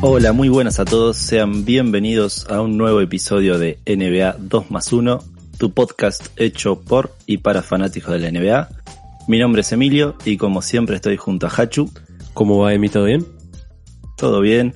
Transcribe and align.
Hola, 0.00 0.32
muy 0.32 0.48
buenas 0.48 0.80
a 0.80 0.84
todos, 0.84 1.16
sean 1.16 1.64
bienvenidos 1.64 2.48
a 2.50 2.60
un 2.60 2.76
nuevo 2.76 3.00
episodio 3.00 3.60
de 3.60 3.78
NBA 3.86 4.38
2 4.40 4.70
más 4.72 4.92
1, 4.92 5.22
tu 5.56 5.72
podcast 5.72 6.26
hecho 6.36 6.80
por 6.80 7.14
y 7.26 7.38
para 7.38 7.62
fanáticos 7.62 8.12
de 8.12 8.18
la 8.18 8.32
NBA. 8.32 8.68
Mi 9.28 9.38
nombre 9.38 9.60
es 9.60 9.70
Emilio 9.70 10.16
y 10.24 10.36
como 10.36 10.62
siempre 10.62 10.96
estoy 10.96 11.16
junto 11.16 11.46
a 11.46 11.50
Hachu. 11.50 11.88
¿Cómo 12.34 12.58
va, 12.58 12.74
Emi? 12.74 12.88
¿Todo 12.88 13.04
bien? 13.04 13.24
Todo 14.16 14.40
bien. 14.40 14.74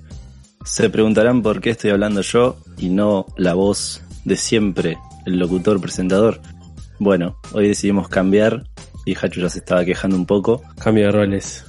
Se 0.64 0.88
preguntarán 0.88 1.42
por 1.42 1.60
qué 1.60 1.70
estoy 1.70 1.90
hablando 1.90 2.20
yo 2.20 2.58
y 2.78 2.90
no 2.90 3.26
la 3.36 3.54
voz 3.54 4.02
de 4.24 4.36
siempre, 4.36 4.98
el 5.24 5.40
locutor 5.40 5.80
presentador. 5.80 6.40
Bueno, 7.00 7.38
hoy 7.52 7.66
decidimos 7.66 8.08
cambiar 8.08 8.66
y 9.06 9.14
Hachu 9.16 9.40
ya 9.40 9.48
se 9.48 9.60
estaba 9.60 9.82
quejando 9.86 10.16
un 10.16 10.26
poco. 10.26 10.62
Cambio 10.78 11.06
de 11.06 11.12
roles. 11.12 11.64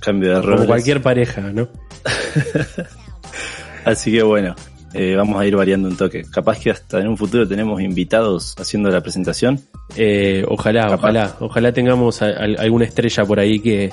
Cambio 0.00 0.30
de 0.30 0.40
Como 0.40 0.46
roles. 0.52 0.66
cualquier 0.66 1.02
pareja, 1.02 1.42
¿no? 1.52 1.68
Así 3.84 4.10
que 4.12 4.22
bueno, 4.22 4.54
eh, 4.94 5.14
vamos 5.16 5.40
a 5.40 5.46
ir 5.46 5.56
variando 5.56 5.88
un 5.88 5.96
toque. 5.96 6.24
Capaz 6.30 6.58
que 6.58 6.70
hasta 6.70 7.00
en 7.00 7.08
un 7.08 7.16
futuro 7.16 7.46
tenemos 7.46 7.80
invitados 7.80 8.54
haciendo 8.58 8.90
la 8.90 9.00
presentación. 9.00 9.60
Eh, 9.96 10.44
ojalá, 10.48 10.82
Capaz. 10.82 10.96
ojalá. 10.98 11.36
Ojalá 11.40 11.72
tengamos 11.72 12.22
a- 12.22 12.26
a- 12.26 12.44
alguna 12.58 12.84
estrella 12.84 13.24
por 13.24 13.38
ahí 13.38 13.60
que, 13.60 13.92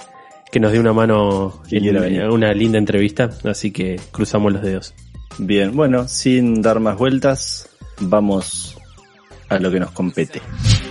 que 0.51 0.59
nos 0.59 0.71
dé 0.71 0.79
una 0.79 0.93
mano 0.93 1.61
en 1.69 2.31
una 2.31 2.53
linda 2.53 2.77
entrevista. 2.77 3.29
Así 3.43 3.71
que 3.71 3.99
cruzamos 4.11 4.53
los 4.53 4.61
dedos. 4.63 4.93
Bien, 5.37 5.75
bueno, 5.75 6.07
sin 6.07 6.61
dar 6.61 6.79
más 6.79 6.97
vueltas, 6.97 7.69
vamos 7.99 8.77
a 9.49 9.57
lo 9.59 9.71
que 9.71 9.79
nos 9.79 9.91
compete. 9.91 10.41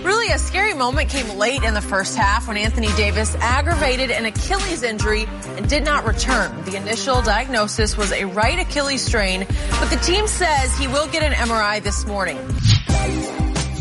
Really, 0.03 0.31
a 0.33 0.37
scary 0.73 0.77
moment 0.77 1.09
came 1.09 1.37
late 1.37 1.63
in 1.63 1.73
the 1.73 1.81
first 1.81 2.17
half 2.17 2.47
when 2.47 2.57
Anthony 2.57 2.89
Davis 2.97 3.35
aggravated 3.39 4.11
an 4.11 4.25
Achilles 4.25 4.83
injury 4.83 5.25
and 5.57 5.69
did 5.69 5.83
not 5.83 6.05
return. 6.05 6.51
The 6.65 6.77
initial 6.77 7.21
diagnosis 7.21 7.97
was 7.97 8.11
a 8.11 8.25
right 8.25 8.59
Achilles 8.59 9.01
strain, 9.01 9.45
but 9.79 9.89
the 9.89 9.97
team 9.97 10.27
says 10.27 10.77
he 10.77 10.87
will 10.87 11.07
get 11.11 11.23
an 11.23 11.33
MRI 11.33 11.81
this 11.81 12.05
morning. 12.05 12.37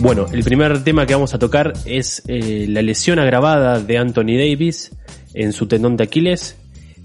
Bueno, 0.00 0.26
el 0.32 0.42
primer 0.42 0.82
tema 0.82 1.06
que 1.06 1.14
vamos 1.14 1.34
a 1.34 1.38
tocar 1.38 1.72
es 1.84 2.22
eh, 2.26 2.66
la 2.68 2.82
lesión 2.82 3.18
agravada 3.18 3.80
de 3.80 3.98
Anthony 3.98 4.36
Davis 4.36 4.90
en 5.34 5.52
su 5.52 5.66
tendón 5.66 5.96
de 5.96 6.04
Aquiles. 6.04 6.56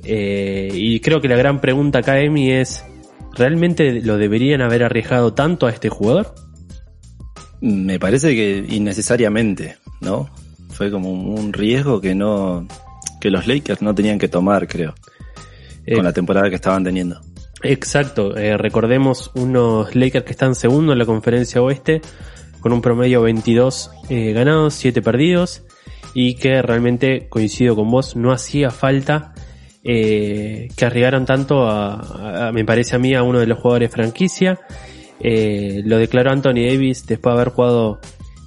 Eh, 0.04 0.70
y 0.74 1.00
creo 1.00 1.22
que 1.22 1.28
la 1.28 1.36
gran 1.36 1.62
pregunta 1.62 2.00
acá, 2.00 2.20
Emi, 2.20 2.52
es, 2.52 2.84
¿realmente 3.34 4.02
lo 4.02 4.18
deberían 4.18 4.62
haber 4.62 4.84
arriesgado 4.84 5.34
tanto 5.34 5.68
a 5.68 5.70
este 5.70 5.90
jugador? 5.90 6.34
Me 7.62 8.00
parece 8.00 8.36
que 8.36 8.66
innecesariamente, 8.70 9.78
¿no? 10.02 10.30
Fue 10.70 10.92
como 10.92 11.12
un 11.12 11.54
riesgo 11.54 12.00
que 12.02 12.14
no, 12.14 12.68
que 13.20 13.32
los 13.32 13.48
Lakers 13.48 13.82
no 13.82 13.96
tenían 13.96 14.20
que 14.20 14.28
tomar, 14.28 14.68
creo, 14.68 14.94
Eh, 15.86 15.96
con 15.96 16.04
la 16.04 16.14
temporada 16.14 16.50
que 16.50 16.56
estaban 16.56 16.84
teniendo. 16.84 17.20
Exacto, 17.64 18.38
eh, 18.38 18.56
recordemos 18.58 19.32
unos 19.34 19.96
Lakers 19.96 20.26
que 20.26 20.32
están 20.32 20.54
segundo 20.54 20.94
en 20.94 21.00
la 21.00 21.06
conferencia 21.06 21.62
oeste 21.62 22.02
con 22.60 22.72
un 22.74 22.82
promedio 22.82 23.22
22 23.24 23.90
eh, 24.10 24.34
ganados, 24.34 24.76
7 24.76 25.02
perdidos 25.02 25.64
y 26.14 26.36
que 26.36 26.62
realmente 26.62 27.28
coincido 27.30 27.76
con 27.76 27.90
vos, 27.90 28.16
no 28.16 28.32
hacía 28.32 28.70
falta 28.70 29.34
eh, 29.84 30.68
que 30.76 30.86
arriesgaran 30.86 31.26
tanto 31.26 31.68
a, 31.68 32.48
a- 32.48 32.52
me 32.52 32.64
parece 32.66 32.96
a 32.96 33.00
mí, 33.00 33.16
a 33.16 33.24
uno 33.24 33.40
de 33.40 33.48
los 33.48 33.58
jugadores 33.60 33.90
franquicia. 33.92 34.60
Eh, 35.20 35.82
lo 35.86 35.98
declaró 35.98 36.32
Anthony 36.32 36.68
Davis 36.70 37.06
después 37.06 37.34
de 37.34 37.42
haber 37.42 37.54
jugado 37.54 38.00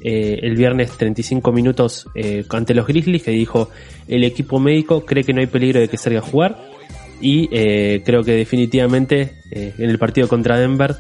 eh, 0.03 0.39
el 0.43 0.57
viernes 0.57 0.93
35 0.93 1.53
minutos 1.53 2.07
eh, 2.15 2.45
ante 2.51 2.75
los 2.75 2.87
Grizzlies, 2.87 3.23
que 3.23 3.33
dijo 3.33 3.71
el 4.09 4.25
equipo 4.25 4.59
médico 4.59 5.05
cree 5.05 5.25
que 5.25 5.33
no 5.33 5.41
hay 5.41 5.47
peligro 5.47 5.81
de 5.81 5.89
que 5.89 5.97
salga 5.97 6.21
a 6.21 6.23
jugar 6.23 6.57
y 7.21 7.49
eh, 7.53 8.03
creo 8.05 8.25
que 8.25 8.33
definitivamente 8.33 9.43
eh, 9.51 9.75
en 9.79 9.91
el 9.91 9.99
partido 9.99 10.29
contra 10.29 10.59
Denver 10.59 10.97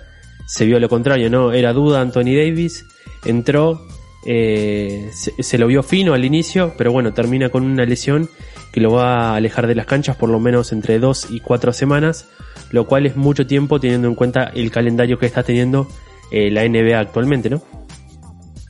se 0.46 0.66
vio 0.66 0.78
lo 0.78 0.88
contrario, 0.88 1.30
¿no? 1.30 1.52
Era 1.52 1.72
duda 1.72 2.00
Anthony 2.00 2.34
Davis, 2.36 2.84
entró, 3.24 3.86
eh, 4.26 5.08
se, 5.12 5.42
se 5.42 5.58
lo 5.58 5.66
vio 5.66 5.82
fino 5.82 6.12
al 6.12 6.24
inicio, 6.24 6.74
pero 6.76 6.92
bueno, 6.92 7.14
termina 7.14 7.48
con 7.48 7.64
una 7.64 7.84
lesión 7.84 8.28
que 8.72 8.80
lo 8.80 8.92
va 8.92 9.30
a 9.30 9.36
alejar 9.36 9.66
de 9.66 9.74
las 9.74 9.86
canchas 9.86 10.16
por 10.16 10.28
lo 10.28 10.40
menos 10.40 10.72
entre 10.72 10.98
dos 10.98 11.28
y 11.30 11.40
cuatro 11.40 11.72
semanas, 11.72 12.28
lo 12.70 12.86
cual 12.86 13.06
es 13.06 13.16
mucho 13.16 13.46
tiempo 13.46 13.80
teniendo 13.80 14.08
en 14.08 14.14
cuenta 14.14 14.44
el 14.54 14.70
calendario 14.70 15.18
que 15.18 15.26
está 15.26 15.42
teniendo 15.42 15.88
eh, 16.30 16.50
la 16.50 16.68
NBA 16.68 16.98
actualmente, 16.98 17.50
¿no? 17.50 17.62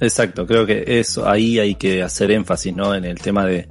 Exacto, 0.01 0.47
creo 0.47 0.65
que 0.65 0.83
eso, 0.87 1.29
ahí 1.29 1.59
hay 1.59 1.75
que 1.75 2.03
hacer 2.03 2.31
énfasis, 2.31 2.75
¿no? 2.75 2.95
En 2.95 3.05
el 3.05 3.19
tema 3.19 3.45
de, 3.45 3.69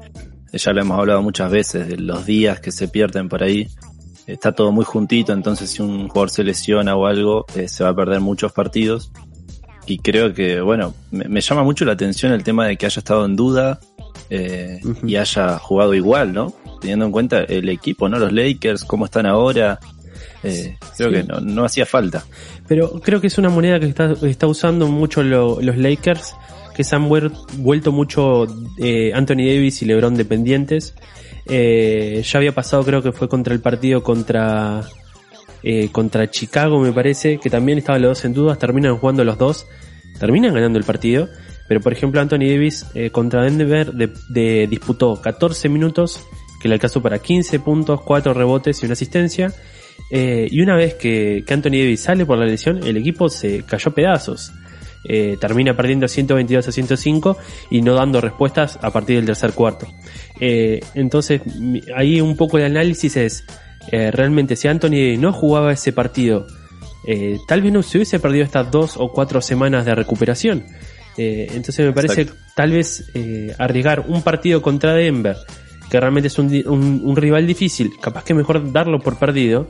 ya 0.54 0.74
lo 0.74 0.82
hemos 0.82 1.00
hablado 1.00 1.22
muchas 1.24 1.52
veces, 1.52 1.88
de 1.88 1.98
los 1.98 2.26
días 2.26 2.60
que 2.60 2.72
se 2.72 2.88
pierden 2.88 3.30
por 3.30 3.44
ahí. 3.44 3.68
Está 4.28 4.52
todo 4.52 4.72
muy 4.72 4.86
juntito, 4.86 5.34
entonces 5.34 5.72
si 5.72 5.82
un 5.82 6.08
jugador 6.08 6.30
se 6.30 6.44
lesiona 6.44 6.96
o 6.96 7.08
algo, 7.08 7.48
eh, 7.56 7.68
se 7.68 7.84
va 7.84 7.90
a 7.90 7.96
perder 7.96 8.20
muchos 8.20 8.52
partidos. 8.52 9.12
Y 9.88 9.98
creo 9.98 10.36
que, 10.36 10.62
bueno, 10.62 10.94
me, 11.10 11.26
me 11.28 11.42
llama 11.42 11.64
mucho 11.64 11.84
la 11.84 11.94
atención 11.94 12.32
el 12.32 12.44
tema 12.44 12.68
de 12.68 12.78
que 12.78 12.86
haya 12.86 13.00
estado 13.00 13.26
en 13.26 13.36
duda 13.36 13.80
eh, 14.30 14.80
y 15.04 15.16
haya 15.16 15.58
jugado 15.58 15.94
igual, 15.94 16.34
¿no? 16.34 16.54
Teniendo 16.80 17.06
en 17.06 17.12
cuenta 17.12 17.40
el 17.44 17.68
equipo, 17.70 18.08
¿no? 18.08 18.20
Los 18.20 18.32
Lakers, 18.32 18.84
cómo 18.84 19.06
están 19.06 19.26
ahora. 19.26 19.80
Eh, 20.44 20.78
creo 20.98 21.10
Sí. 21.10 21.16
que 21.16 21.24
no, 21.24 21.40
no 21.42 21.66
hacía 21.66 21.86
falta. 21.86 22.24
Pero 22.68 23.00
creo 23.02 23.20
que 23.22 23.28
es 23.28 23.38
una 23.38 23.50
moneda 23.50 23.80
que 23.80 23.88
está, 23.88 24.14
está 24.24 24.48
usando 24.48 24.88
mucho 24.88 25.22
lo- 25.24 25.60
los 25.62 25.78
Lakers, 25.78 26.34
que 26.76 26.84
se 26.84 26.96
han 26.96 27.10
vuel- 27.10 27.32
vuelto 27.58 27.92
mucho 27.92 28.48
eh, 28.78 29.12
Anthony 29.14 29.38
Davis 29.48 29.82
y 29.82 29.86
LeBron 29.86 30.16
dependientes. 30.16 30.94
Eh, 31.46 32.24
ya 32.26 32.38
había 32.40 32.54
pasado, 32.54 32.84
creo 32.84 33.02
que 33.02 33.12
fue 33.12 33.28
contra 33.28 33.54
el 33.54 33.60
partido 33.62 34.04
contra 34.04 34.84
eh, 35.62 35.90
contra 35.92 36.30
Chicago, 36.32 36.80
me 36.80 36.94
parece, 36.94 37.38
que 37.38 37.50
también 37.50 37.78
estaban 37.80 38.02
los 38.02 38.12
dos 38.20 38.26
en 38.26 38.34
dudas, 38.34 38.58
terminan 38.60 38.98
jugando 38.98 39.26
los 39.26 39.38
dos, 39.38 39.66
terminan 40.18 40.54
ganando 40.54 40.80
el 40.80 40.86
partido. 40.86 41.28
Pero 41.68 41.82
por 41.82 41.92
ejemplo, 41.92 42.22
Anthony 42.22 42.48
Davis 42.48 42.86
eh, 42.96 43.10
contra 43.10 43.44
Denver 43.44 43.92
de, 43.92 44.10
de- 44.30 44.68
disputó 44.68 45.22
14 45.22 45.68
minutos, 45.68 46.22
que 46.62 46.70
le 46.70 46.76
alcanzó 46.76 47.02
para 47.02 47.20
15 47.20 47.60
puntos, 47.60 48.02
4 48.04 48.34
rebotes 48.34 48.82
y 48.82 48.86
una 48.86 48.94
asistencia. 48.94 49.52
Eh, 50.10 50.48
y 50.50 50.62
una 50.62 50.76
vez 50.76 50.96
que, 50.96 51.44
que 51.46 51.54
Anthony 51.54 51.72
Davis 51.72 52.02
sale 52.02 52.26
por 52.26 52.38
la 52.38 52.46
lesión, 52.46 52.84
el 52.84 52.98
equipo 52.98 53.30
se 53.30 53.64
cayó 53.64 53.92
a 53.92 53.94
pedazos. 53.94 54.52
Eh, 55.06 55.38
termina 55.40 55.78
perdiendo 55.78 56.10
122 56.10 56.68
a 56.68 56.72
105 56.74 57.38
y 57.70 57.82
no 57.82 57.94
dando 57.94 58.20
respuestas 58.20 58.78
a 58.82 58.92
partir 58.92 59.16
del 59.16 59.26
tercer 59.26 59.54
cuarto. 59.54 59.88
Eh, 60.40 60.82
entonces, 60.94 61.42
ahí 61.96 62.20
un 62.20 62.36
poco 62.36 62.58
el 62.58 62.66
análisis 62.66 63.16
es, 63.16 63.46
realmente 63.92 64.56
si 64.56 64.68
Anthony 64.68 64.92
Davis 64.92 65.20
no 65.20 65.32
jugaba 65.32 65.72
ese 65.72 65.94
partido, 65.94 66.46
tal 67.48 67.62
vez 67.62 67.72
no 67.72 67.82
se 67.82 67.98
hubiese 67.98 68.20
perdido 68.20 68.44
estas 68.44 68.70
dos 68.70 68.98
o 68.98 69.12
cuatro 69.12 69.42
semanas 69.42 69.86
de 69.86 69.96
recuperación. 69.96 70.66
Entonces 71.18 71.86
me 71.86 71.94
parece 71.94 72.22
Exacto. 72.22 72.44
tal 72.56 72.72
vez 72.72 73.12
arriesgar 73.58 74.02
un 74.02 74.22
partido 74.22 74.62
contra 74.62 74.94
Denver, 74.94 75.38
que 75.90 76.00
realmente 76.00 76.28
es 76.28 76.38
un, 76.40 76.48
un- 76.68 77.02
un 77.04 77.16
rival 77.16 77.46
difícil, 77.48 77.92
capaz 78.02 78.24
que 78.24 78.34
mejor 78.34 78.72
darlo 78.72 79.00
por 79.00 79.18
perdido 79.18 79.68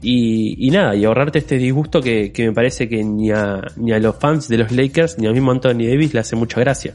y, 0.00 0.66
y 0.66 0.70
nada, 0.70 0.96
y 0.96 1.04
ahorrarte 1.04 1.38
este 1.38 1.58
disgusto 1.58 2.00
que, 2.00 2.32
que 2.32 2.46
me 2.48 2.52
parece 2.52 2.88
que 2.88 3.04
ni 3.04 3.30
a, 3.30 3.60
ni 3.76 3.92
a 3.92 3.98
los 3.98 4.16
fans 4.16 4.48
de 4.48 4.58
los 4.58 4.72
Lakers 4.72 5.18
ni 5.18 5.26
al 5.26 5.34
mismo 5.34 5.52
Anthony 5.52 5.86
Davis 5.88 6.14
le 6.14 6.20
hace 6.20 6.34
mucha 6.36 6.58
gracia. 6.60 6.94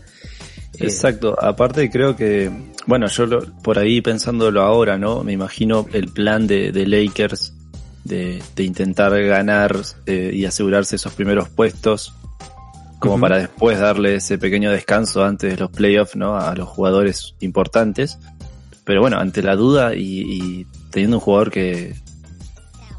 Eh, 0.74 0.84
Exacto, 0.84 1.36
aparte 1.42 1.90
creo 1.90 2.16
que, 2.16 2.52
bueno, 2.86 3.08
yo 3.08 3.26
lo- 3.26 3.46
por 3.64 3.80
ahí 3.80 4.02
pensándolo 4.02 4.62
ahora, 4.62 4.98
¿no? 4.98 5.24
Me 5.24 5.32
imagino 5.34 5.86
el 5.94 6.08
plan 6.10 6.48
de, 6.48 6.72
de 6.72 6.86
Lakers 6.86 7.54
de, 8.04 8.42
de 8.56 8.64
intentar 8.64 9.12
ganar 9.24 9.76
eh, 10.06 10.32
y 10.34 10.46
asegurarse 10.46 10.96
esos 10.98 11.14
primeros 11.14 11.50
puestos, 11.50 12.14
como 13.00 13.20
para 13.20 13.38
después 13.38 13.80
darle 13.80 14.16
ese 14.16 14.38
pequeño 14.38 14.72
descanso 14.72 15.24
antes 15.24 15.52
de 15.52 15.58
los 15.58 15.70
playoffs, 15.72 16.16
¿no? 16.16 16.36
A 16.38 16.56
los 16.56 16.68
jugadores 16.68 17.36
importantes. 17.42 18.18
Pero 18.88 19.02
bueno, 19.02 19.20
ante 19.20 19.44
la 19.44 19.56
duda 19.56 19.94
y, 19.94 20.22
y 20.22 20.66
teniendo 20.90 21.18
un 21.18 21.22
jugador 21.22 21.52
que, 21.52 21.94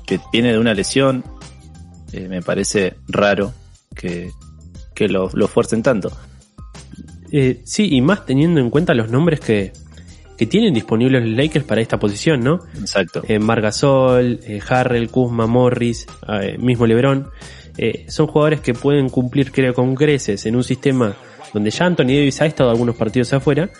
que 0.06 0.20
viene 0.32 0.52
de 0.52 0.58
una 0.58 0.74
lesión, 0.74 1.24
eh, 2.12 2.28
me 2.28 2.42
parece 2.42 2.96
raro 3.08 3.54
que, 3.96 4.30
que 4.94 5.08
lo, 5.08 5.30
lo 5.32 5.48
fuercen 5.48 5.82
tanto. 5.82 6.12
Eh, 7.32 7.62
sí, 7.64 7.88
y 7.90 8.02
más 8.02 8.26
teniendo 8.26 8.60
en 8.60 8.68
cuenta 8.68 8.92
los 8.92 9.10
nombres 9.10 9.40
que, 9.40 9.72
que 10.36 10.46
tienen 10.46 10.74
disponibles 10.74 11.22
los 11.22 11.32
Lakers 11.32 11.64
para 11.64 11.80
esta 11.80 11.98
posición, 11.98 12.40
¿no? 12.40 12.60
Exacto. 12.78 13.22
Eh, 13.26 13.38
Margasol, 13.38 14.40
eh, 14.42 14.60
Harrell, 14.68 15.08
Kuzma, 15.08 15.46
Morris, 15.46 16.06
eh, 16.28 16.58
mismo 16.58 16.86
LeBron. 16.86 17.28
Eh, 17.78 18.04
son 18.08 18.26
jugadores 18.26 18.60
que 18.60 18.74
pueden 18.74 19.08
cumplir, 19.08 19.52
creo, 19.52 19.72
con 19.72 19.94
creces 19.94 20.44
en 20.44 20.54
un 20.54 20.64
sistema 20.64 21.16
donde 21.54 21.70
ya 21.70 21.86
Anthony 21.86 22.08
Davis 22.08 22.42
ha 22.42 22.46
estado 22.46 22.68
algunos 22.70 22.94
partidos 22.96 23.32
afuera, 23.32 23.70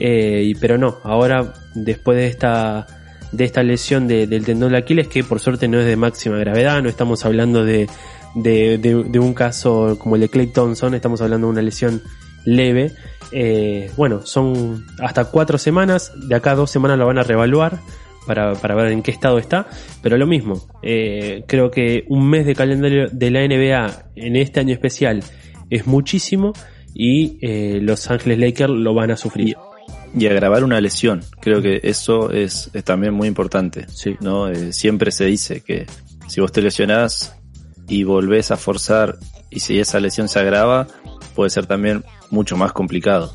eh, 0.00 0.52
pero 0.60 0.78
no, 0.78 0.98
ahora 1.04 1.54
después 1.74 2.16
de 2.18 2.26
esta 2.26 2.86
de 3.30 3.44
esta 3.44 3.62
lesión 3.62 4.08
de- 4.08 4.26
del 4.26 4.44
tendón 4.46 4.72
de 4.72 4.78
Aquiles, 4.78 5.06
que 5.08 5.22
por 5.22 5.38
suerte 5.38 5.68
no 5.68 5.78
es 5.78 5.84
de 5.86 5.96
máxima 5.96 6.38
gravedad, 6.38 6.82
no 6.82 6.88
estamos 6.88 7.26
hablando 7.26 7.62
de, 7.64 7.86
de, 8.34 9.18
un 9.18 9.34
caso 9.34 9.98
como 9.98 10.14
el 10.14 10.22
de 10.22 10.28
Clay 10.30 10.46
Thompson, 10.46 10.94
estamos 10.94 11.20
hablando 11.20 11.46
de 11.46 11.52
una 11.52 11.62
lesión 11.62 12.00
leve. 12.46 12.92
Eh, 13.32 13.90
bueno, 13.98 14.22
son 14.24 14.86
hasta 15.00 15.26
cuatro 15.26 15.58
semanas, 15.58 16.10
de 16.26 16.34
acá 16.34 16.54
dos 16.54 16.70
semanas 16.70 16.96
lo 16.98 17.06
van 17.06 17.18
a 17.18 17.22
reevaluar 17.22 17.78
para, 18.26 18.54
para 18.54 18.74
ver 18.74 18.92
en 18.92 19.02
qué 19.02 19.10
estado 19.10 19.36
está, 19.38 19.66
pero 20.02 20.16
lo 20.16 20.26
mismo, 20.26 20.66
eh, 20.82 21.44
creo 21.46 21.70
que 21.70 22.04
un 22.08 22.28
mes 22.30 22.46
de 22.46 22.54
calendario 22.54 23.08
de 23.12 23.30
la 23.30 23.40
NBA 23.46 24.10
en 24.16 24.36
este 24.36 24.60
año 24.60 24.72
especial 24.72 25.22
es 25.68 25.86
muchísimo 25.86 26.54
y 26.94 27.36
eh, 27.42 27.78
Los 27.82 28.10
Ángeles 28.10 28.38
Lakers 28.38 28.72
lo 28.72 28.94
van 28.94 29.10
a 29.10 29.16
sufrir. 29.18 29.54
Y 30.16 30.26
agravar 30.26 30.64
una 30.64 30.80
lesión. 30.80 31.22
Creo 31.40 31.60
que 31.62 31.80
eso 31.82 32.30
es, 32.30 32.70
es 32.72 32.84
también 32.84 33.14
muy 33.14 33.28
importante. 33.28 33.86
Sí. 33.88 34.16
¿no? 34.20 34.48
Eh, 34.48 34.72
siempre 34.72 35.10
se 35.12 35.24
dice 35.26 35.60
que 35.62 35.86
si 36.28 36.40
vos 36.40 36.52
te 36.52 36.62
lesionás 36.62 37.34
y 37.88 38.04
volvés 38.04 38.50
a 38.50 38.56
forzar 38.56 39.18
y 39.50 39.60
si 39.60 39.78
esa 39.78 39.98
lesión 40.00 40.28
se 40.28 40.38
agrava, 40.38 40.86
puede 41.34 41.50
ser 41.50 41.66
también 41.66 42.04
mucho 42.30 42.56
más 42.56 42.72
complicado. 42.72 43.34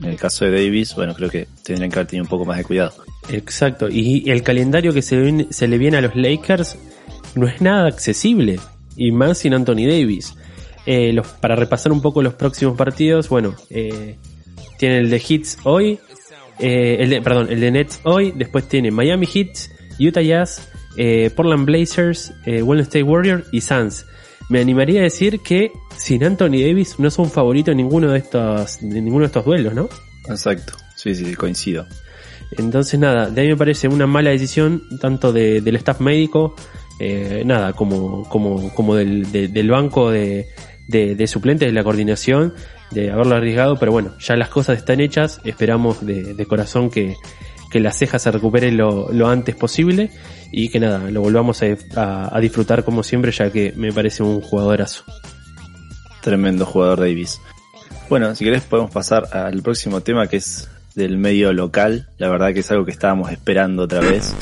En 0.00 0.10
el 0.10 0.16
caso 0.16 0.44
de 0.44 0.50
Davis, 0.50 0.94
bueno, 0.94 1.14
creo 1.14 1.30
que 1.30 1.46
tendrían 1.62 1.90
que 1.90 1.98
haber 2.00 2.08
tenido 2.08 2.24
un 2.24 2.28
poco 2.28 2.44
más 2.44 2.58
de 2.58 2.64
cuidado. 2.64 2.92
Exacto, 3.30 3.88
y 3.88 4.28
el 4.30 4.42
calendario 4.42 4.92
que 4.92 5.00
se, 5.00 5.46
se 5.50 5.66
le 5.68 5.78
viene 5.78 5.96
a 5.96 6.00
los 6.02 6.14
Lakers 6.14 6.76
no 7.36 7.46
es 7.46 7.62
nada 7.62 7.86
accesible, 7.88 8.60
y 8.96 9.12
más 9.12 9.38
sin 9.38 9.54
Anthony 9.54 9.86
Davis. 9.88 10.34
Eh, 10.84 11.12
los- 11.14 11.26
para 11.28 11.56
repasar 11.56 11.90
un 11.92 12.02
poco 12.02 12.20
los 12.22 12.34
próximos 12.34 12.76
partidos, 12.76 13.28
bueno, 13.30 13.54
eh, 13.70 14.16
tiene 14.78 14.98
el 14.98 15.10
de 15.10 15.22
Hits 15.26 15.58
hoy, 15.64 15.98
eh, 16.58 16.96
el 17.00 17.10
de, 17.10 17.22
perdón, 17.22 17.48
el 17.50 17.60
de 17.60 17.70
Nets 17.70 18.00
hoy, 18.04 18.32
después 18.34 18.68
tiene 18.68 18.90
Miami 18.90 19.26
Heat, 19.26 19.48
Utah 19.98 20.22
Jazz, 20.22 20.68
eh, 20.96 21.30
Portland 21.34 21.64
Blazers, 21.66 22.32
eh, 22.46 22.60
Golden 22.60 22.84
State 22.84 23.02
Warriors 23.02 23.44
y 23.52 23.60
Suns. 23.60 24.06
Me 24.50 24.60
animaría 24.60 25.00
a 25.00 25.04
decir 25.04 25.40
que 25.40 25.72
sin 25.96 26.22
Anthony 26.22 26.60
Davis 26.66 26.96
no 26.98 27.10
son 27.10 27.30
favoritos 27.30 27.72
en 27.72 27.78
ninguno 27.78 28.10
de 28.12 28.18
estos, 28.18 28.78
de 28.80 29.00
ninguno 29.00 29.20
de 29.22 29.26
estos 29.26 29.44
duelos, 29.44 29.72
¿no? 29.74 29.88
Exacto. 30.28 30.74
Sí, 30.96 31.14
sí, 31.14 31.34
coincido. 31.34 31.86
Entonces 32.56 33.00
nada, 33.00 33.30
de 33.30 33.40
ahí 33.40 33.48
me 33.48 33.56
parece 33.56 33.88
una 33.88 34.06
mala 34.06 34.30
decisión 34.30 34.82
tanto 35.00 35.32
de- 35.32 35.60
del 35.60 35.76
staff 35.76 36.00
médico, 36.00 36.54
eh, 37.00 37.42
nada, 37.44 37.72
como, 37.72 38.28
como, 38.28 38.72
como 38.74 38.94
del, 38.94 39.32
de- 39.32 39.48
del 39.48 39.70
banco 39.70 40.10
de, 40.10 40.46
de, 40.86 41.14
de 41.16 41.26
suplentes 41.26 41.66
de 41.66 41.72
la 41.72 41.82
coordinación, 41.82 42.54
de 42.90 43.10
haberlo 43.10 43.34
arriesgado, 43.36 43.76
pero 43.78 43.92
bueno, 43.92 44.12
ya 44.18 44.36
las 44.36 44.48
cosas 44.48 44.76
están 44.78 45.00
hechas, 45.00 45.40
esperamos 45.44 46.04
de, 46.06 46.34
de 46.34 46.46
corazón 46.46 46.90
que, 46.90 47.16
que 47.70 47.80
la 47.80 47.92
ceja 47.92 48.18
se 48.18 48.30
recupere 48.30 48.70
lo, 48.72 49.10
lo 49.12 49.28
antes 49.28 49.54
posible 49.56 50.10
y 50.52 50.68
que 50.68 50.78
nada, 50.80 50.98
lo 51.10 51.20
volvamos 51.20 51.62
a, 51.62 51.66
a- 51.96 52.36
a 52.36 52.40
disfrutar 52.40 52.84
como 52.84 53.02
siempre, 53.02 53.32
ya 53.32 53.50
que 53.50 53.72
me 53.76 53.92
parece 53.92 54.22
un 54.22 54.40
jugadorazo. 54.40 55.04
Tremendo 56.22 56.64
jugador 56.66 57.00
Davis. 57.00 57.40
Bueno, 58.08 58.34
si 58.34 58.44
querés 58.44 58.62
podemos 58.62 58.90
pasar 58.90 59.28
al 59.32 59.62
próximo 59.62 60.00
tema 60.00 60.26
que 60.26 60.36
es 60.36 60.68
del 60.94 61.16
medio 61.18 61.52
local. 61.52 62.08
La 62.18 62.28
verdad 62.28 62.52
que 62.54 62.60
es 62.60 62.70
algo 62.70 62.84
que 62.84 62.92
estábamos 62.92 63.32
esperando 63.32 63.82
otra 63.82 64.00
vez. 64.00 64.34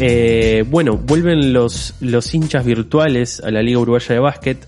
Eh, 0.00 0.64
bueno, 0.68 0.96
vuelven 0.96 1.52
los, 1.52 1.94
los 2.00 2.34
hinchas 2.34 2.64
virtuales 2.64 3.40
a 3.40 3.50
la 3.50 3.62
Liga 3.62 3.78
Uruguaya 3.78 4.14
de 4.14 4.20
Básquet. 4.20 4.58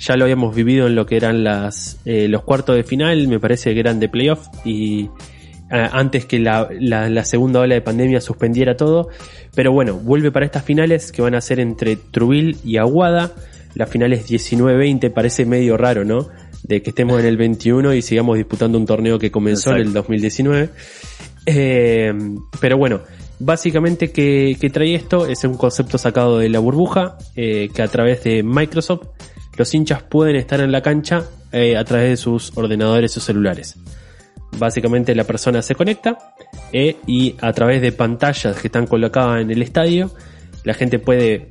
Ya 0.00 0.16
lo 0.16 0.24
habíamos 0.24 0.54
vivido 0.54 0.86
en 0.86 0.94
lo 0.94 1.04
que 1.06 1.16
eran 1.16 1.42
las, 1.42 1.98
eh, 2.04 2.28
los 2.28 2.44
cuartos 2.44 2.76
de 2.76 2.84
final, 2.84 3.26
me 3.26 3.40
parece 3.40 3.74
que 3.74 3.80
eran 3.80 3.98
de 3.98 4.08
playoff 4.08 4.46
y 4.64 5.10
ah, 5.72 5.90
antes 5.92 6.24
que 6.26 6.38
la, 6.38 6.68
la- 6.78 7.08
la 7.10 7.24
segunda 7.24 7.58
ola 7.60 7.74
de 7.74 7.80
pandemia 7.80 8.20
suspendiera 8.20 8.76
todo. 8.76 9.08
Pero 9.56 9.72
bueno, 9.72 9.94
vuelve 9.94 10.30
para 10.30 10.46
estas 10.46 10.62
finales 10.64 11.10
que 11.10 11.20
van 11.22 11.34
a 11.34 11.40
ser 11.40 11.58
entre 11.58 11.96
Trubil 11.96 12.58
y 12.64 12.76
Aguada. 12.76 13.32
La 13.74 13.86
final 13.86 14.12
es 14.12 14.30
19-20, 14.30 15.12
parece 15.12 15.44
medio 15.44 15.76
raro, 15.76 16.04
¿no? 16.04 16.28
De 16.62 16.80
que 16.82 16.90
estemos 16.90 17.18
en 17.18 17.26
el 17.26 17.36
21 17.36 17.94
y 17.94 18.02
sigamos 18.02 18.36
disputando 18.36 18.78
un 18.78 18.86
torneo 18.86 19.18
que 19.18 19.32
comenzó 19.32 19.70
en 19.70 19.76
el 19.76 19.82
Exacto. 19.88 20.00
2019. 20.02 20.70
Eh, 21.46 22.12
pero 22.60 22.76
bueno, 22.78 23.00
básicamente 23.38 24.10
que, 24.10 24.56
trae 24.72 24.94
esto 24.94 25.26
es 25.26 25.44
un 25.44 25.56
concepto 25.56 25.98
sacado 25.98 26.38
de 26.38 26.48
la 26.48 26.58
burbuja, 26.58 27.18
eh, 27.36 27.68
que 27.74 27.82
a 27.82 27.88
través 27.88 28.24
de 28.24 28.42
Microsoft 28.42 29.06
los 29.56 29.74
hinchas 29.74 30.02
pueden 30.02 30.36
estar 30.36 30.60
en 30.60 30.72
la 30.72 30.82
cancha 30.82 31.24
eh, 31.52 31.76
a 31.76 31.84
través 31.84 32.10
de 32.10 32.16
sus 32.16 32.56
ordenadores 32.56 33.16
o 33.16 33.20
celulares. 33.20 33.76
Básicamente 34.58 35.14
la 35.14 35.24
persona 35.24 35.62
se 35.62 35.74
conecta 35.74 36.34
eh, 36.72 36.96
y 37.06 37.34
a 37.40 37.52
través 37.52 37.82
de 37.82 37.92
pantallas 37.92 38.60
que 38.60 38.68
están 38.68 38.86
colocadas 38.86 39.42
en 39.42 39.50
el 39.50 39.62
estadio, 39.62 40.10
la 40.64 40.74
gente 40.74 40.98
puede 40.98 41.50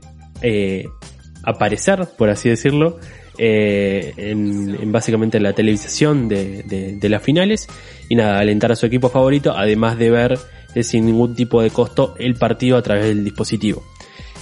aparecer, 1.44 2.08
por 2.18 2.30
así 2.30 2.50
decirlo, 2.50 3.00
en, 3.38 4.78
en 4.82 4.92
básicamente 4.92 5.40
la 5.40 5.54
televisación 5.54 6.28
de, 6.28 6.64
de- 7.00 7.10
las 7.10 7.22
finales 7.22 7.68
y 8.10 8.16
nada, 8.16 8.40
alentar 8.40 8.72
a 8.72 8.76
su 8.76 8.86
equipo 8.86 9.10
favorito, 9.10 9.54
además 9.56 9.98
de 9.98 10.10
ver 10.10 10.40
sin 10.84 11.06
ningún 11.06 11.36
tipo 11.36 11.62
de 11.62 11.70
costo 11.70 12.16
el 12.18 12.36
partido 12.36 12.78
a 12.78 12.82
través 12.82 13.06
del 13.06 13.24
dispositivo. 13.24 13.84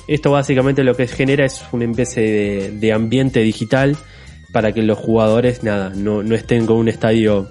Esto 0.07 0.31
básicamente 0.31 0.83
lo 0.83 0.95
que 0.95 1.07
genera 1.07 1.45
es 1.45 1.63
una 1.71 1.85
especie 1.85 2.23
de, 2.23 2.71
de 2.71 2.93
ambiente 2.93 3.39
digital 3.41 3.97
para 4.55 4.71
que 4.71 4.83
los 4.83 4.97
jugadores 4.97 5.63
nada, 5.63 5.91
no, 5.93 6.23
no 6.23 6.33
estén 6.33 6.65
con 6.65 6.77
un 6.77 6.87
estadio 6.87 7.49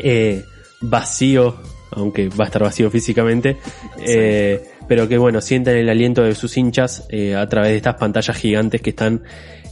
eh, 0.00 0.44
vacío, 0.80 1.56
aunque 1.92 2.28
va 2.28 2.42
a 2.42 2.46
estar 2.46 2.62
vacío 2.62 2.90
físicamente, 2.90 3.58
eh, 4.04 4.60
pero 4.88 5.06
que 5.06 5.18
bueno, 5.18 5.40
sientan 5.40 5.76
el 5.76 5.88
aliento 5.88 6.22
de 6.22 6.34
sus 6.34 6.56
hinchas 6.56 7.06
eh, 7.10 7.36
a 7.36 7.48
través 7.48 7.70
de 7.70 7.76
estas 7.76 7.94
pantallas 7.94 8.36
gigantes 8.36 8.80
que 8.82 8.90
están 8.90 9.22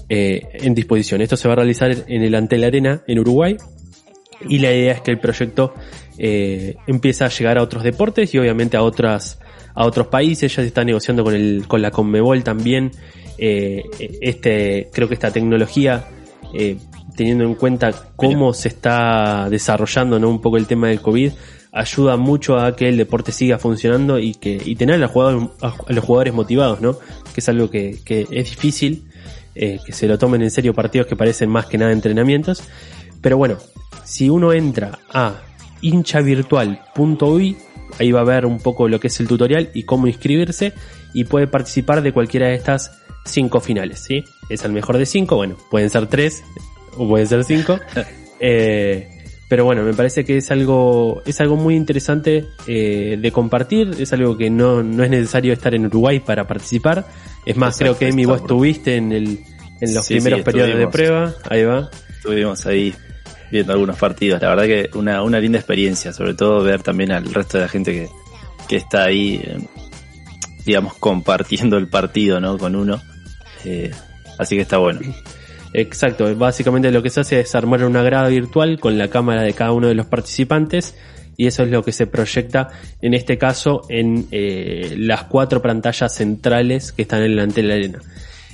en 0.06 0.74
disposición. 0.74 1.22
Esto 1.22 1.36
se 1.36 1.48
va 1.48 1.54
a 1.54 1.56
realizar 1.56 1.90
en 1.90 2.22
el 2.22 2.34
Antel 2.36 2.62
Arena 2.62 3.02
en 3.08 3.18
Uruguay 3.18 3.56
y 4.48 4.58
la 4.58 4.70
idea 4.70 4.92
es 4.92 5.00
que 5.00 5.10
el 5.10 5.18
proyecto 5.18 5.74
eh, 6.18 6.76
empieza 6.86 7.26
a 7.26 7.28
llegar 7.28 7.58
a 7.58 7.62
otros 7.62 7.82
deportes 7.82 8.34
y 8.34 8.38
obviamente 8.38 8.76
a 8.76 8.82
otras 8.82 9.38
a 9.74 9.84
otros 9.84 10.08
países. 10.08 10.54
Ya 10.54 10.62
se 10.62 10.68
está 10.68 10.84
negociando 10.84 11.24
con 11.24 11.34
el 11.34 11.64
con 11.66 11.82
la 11.82 11.90
Conmebol 11.90 12.42
también 12.44 12.92
eh, 13.38 13.82
este 13.98 14.90
creo 14.92 15.08
que 15.08 15.14
esta 15.14 15.30
tecnología 15.30 16.08
eh, 16.52 16.76
teniendo 17.16 17.44
en 17.44 17.54
cuenta 17.54 17.92
cómo 18.16 18.52
se 18.52 18.68
está 18.68 19.48
desarrollando 19.50 20.18
¿no? 20.18 20.28
un 20.28 20.40
poco 20.40 20.56
el 20.56 20.66
tema 20.66 20.88
del 20.88 21.00
COVID 21.00 21.32
ayuda 21.72 22.16
mucho 22.16 22.58
a 22.58 22.76
que 22.76 22.88
el 22.88 22.96
deporte 22.96 23.32
siga 23.32 23.58
funcionando 23.58 24.20
y 24.20 24.34
que 24.34 24.60
y 24.64 24.76
tener 24.76 24.96
a 24.96 24.98
los 24.98 25.10
jugadores, 25.10 25.48
a 25.60 25.92
los 25.92 26.04
jugadores 26.04 26.32
motivados 26.32 26.80
no 26.80 26.92
que 26.92 27.40
es 27.40 27.48
algo 27.48 27.68
que, 27.70 27.98
que 28.04 28.20
es 28.30 28.50
difícil 28.50 29.08
eh, 29.56 29.78
que 29.84 29.92
se 29.92 30.08
lo 30.08 30.18
tomen 30.18 30.42
en 30.42 30.50
serio 30.50 30.74
partidos 30.74 31.06
que 31.06 31.14
parecen 31.14 31.48
más 31.48 31.66
que 31.66 31.78
nada 31.78 31.92
entrenamientos. 31.92 32.62
Pero 33.20 33.36
bueno, 33.36 33.58
si 34.04 34.28
uno 34.28 34.52
entra 34.52 34.98
a 35.12 35.42
hinchavirtual.uy, 35.84 37.56
ahí 37.98 38.12
va 38.12 38.20
a 38.20 38.24
ver 38.24 38.46
un 38.46 38.58
poco 38.58 38.88
lo 38.88 38.98
que 39.00 39.08
es 39.08 39.20
el 39.20 39.28
tutorial 39.28 39.70
y 39.74 39.84
cómo 39.84 40.06
inscribirse 40.06 40.72
y 41.12 41.24
puede 41.24 41.46
participar 41.46 42.02
de 42.02 42.12
cualquiera 42.12 42.48
de 42.48 42.54
estas 42.54 43.00
cinco 43.24 43.60
finales, 43.60 44.00
¿sí? 44.00 44.24
Es 44.48 44.64
el 44.64 44.72
mejor 44.72 44.98
de 44.98 45.06
cinco, 45.06 45.36
bueno, 45.36 45.56
pueden 45.70 45.90
ser 45.90 46.06
tres 46.06 46.42
o 46.96 47.08
pueden 47.08 47.26
ser 47.26 47.44
cinco. 47.44 47.78
Eh, 48.40 49.08
Pero 49.48 49.64
bueno, 49.64 49.84
me 49.84 49.94
parece 49.94 50.24
que 50.24 50.36
es 50.38 50.50
algo, 50.50 51.22
es 51.24 51.40
algo 51.40 51.56
muy 51.56 51.76
interesante 51.76 52.46
eh, 52.66 53.16
de 53.18 53.32
compartir, 53.32 53.92
es 53.98 54.12
algo 54.12 54.36
que 54.36 54.50
no, 54.50 54.82
no 54.82 55.04
es 55.04 55.08
necesario 55.08 55.52
estar 55.52 55.74
en 55.74 55.86
Uruguay 55.86 56.18
para 56.20 56.46
participar. 56.46 57.06
Es 57.46 57.56
más, 57.56 57.80
Exacto, 57.80 57.96
creo 57.96 57.98
que 57.98 58.12
Emi, 58.12 58.24
vos 58.26 58.40
estuviste 58.42 58.96
en 58.96 59.12
el, 59.12 59.38
en 59.80 59.94
los 59.94 60.04
Sí, 60.04 60.14
primeros 60.14 60.40
sí, 60.40 60.44
periodos 60.44 60.76
de 60.76 60.88
prueba, 60.88 61.34
ahí 61.48 61.62
va. 61.62 61.88
Estuvimos 62.16 62.66
ahí 62.66 62.92
viendo 63.54 63.72
algunos 63.72 63.96
partidos. 63.96 64.42
La 64.42 64.48
verdad 64.48 64.64
que 64.64 64.90
una, 64.98 65.22
una 65.22 65.38
linda 65.38 65.58
experiencia, 65.58 66.12
sobre 66.12 66.34
todo 66.34 66.64
ver 66.64 66.82
también 66.82 67.12
al 67.12 67.32
resto 67.32 67.58
de 67.58 67.62
la 67.62 67.68
gente 67.68 67.92
que, 67.92 68.08
que 68.68 68.76
está 68.76 69.04
ahí, 69.04 69.40
eh, 69.44 69.58
digamos, 70.66 70.94
compartiendo 70.94 71.76
el 71.76 71.86
partido, 71.86 72.40
¿no? 72.40 72.58
Con 72.58 72.74
uno. 72.74 73.00
Eh, 73.64 73.92
así 74.40 74.56
que 74.56 74.62
está 74.62 74.78
bueno. 74.78 75.00
Exacto, 75.72 76.34
básicamente 76.34 76.90
lo 76.90 77.00
que 77.00 77.10
se 77.10 77.20
hace 77.20 77.40
es 77.40 77.54
armar 77.54 77.84
una 77.84 78.02
grada 78.02 78.28
virtual 78.28 78.80
con 78.80 78.98
la 78.98 79.08
cámara 79.08 79.42
de 79.42 79.52
cada 79.52 79.70
uno 79.70 79.86
de 79.86 79.94
los 79.94 80.06
participantes 80.06 80.96
y 81.36 81.46
eso 81.46 81.62
es 81.62 81.70
lo 81.70 81.84
que 81.84 81.92
se 81.92 82.06
proyecta 82.06 82.68
en 83.02 83.14
este 83.14 83.38
caso 83.38 83.82
en 83.88 84.26
eh, 84.32 84.94
las 84.98 85.24
cuatro 85.24 85.62
pantallas 85.62 86.14
centrales 86.14 86.92
que 86.92 87.02
están 87.02 87.22
en 87.22 87.36
la 87.36 87.46
de 87.46 87.62
la 87.62 87.74
arena. 87.74 87.98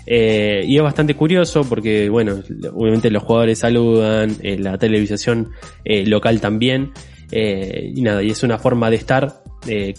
Eh, 0.06 0.64
y 0.66 0.76
es 0.76 0.82
bastante 0.82 1.14
curioso 1.14 1.64
porque, 1.68 2.08
bueno, 2.08 2.42
obviamente 2.72 3.10
los 3.10 3.22
jugadores 3.22 3.58
saludan, 3.58 4.36
eh, 4.42 4.58
la 4.58 4.78
televisación 4.78 5.50
eh, 5.84 6.06
local 6.06 6.40
también, 6.40 6.92
eh, 7.32 7.92
y 7.94 8.02
nada, 8.02 8.22
y 8.22 8.30
es 8.30 8.42
una 8.42 8.58
forma 8.58 8.90
de 8.90 8.96
estar, 8.96 9.42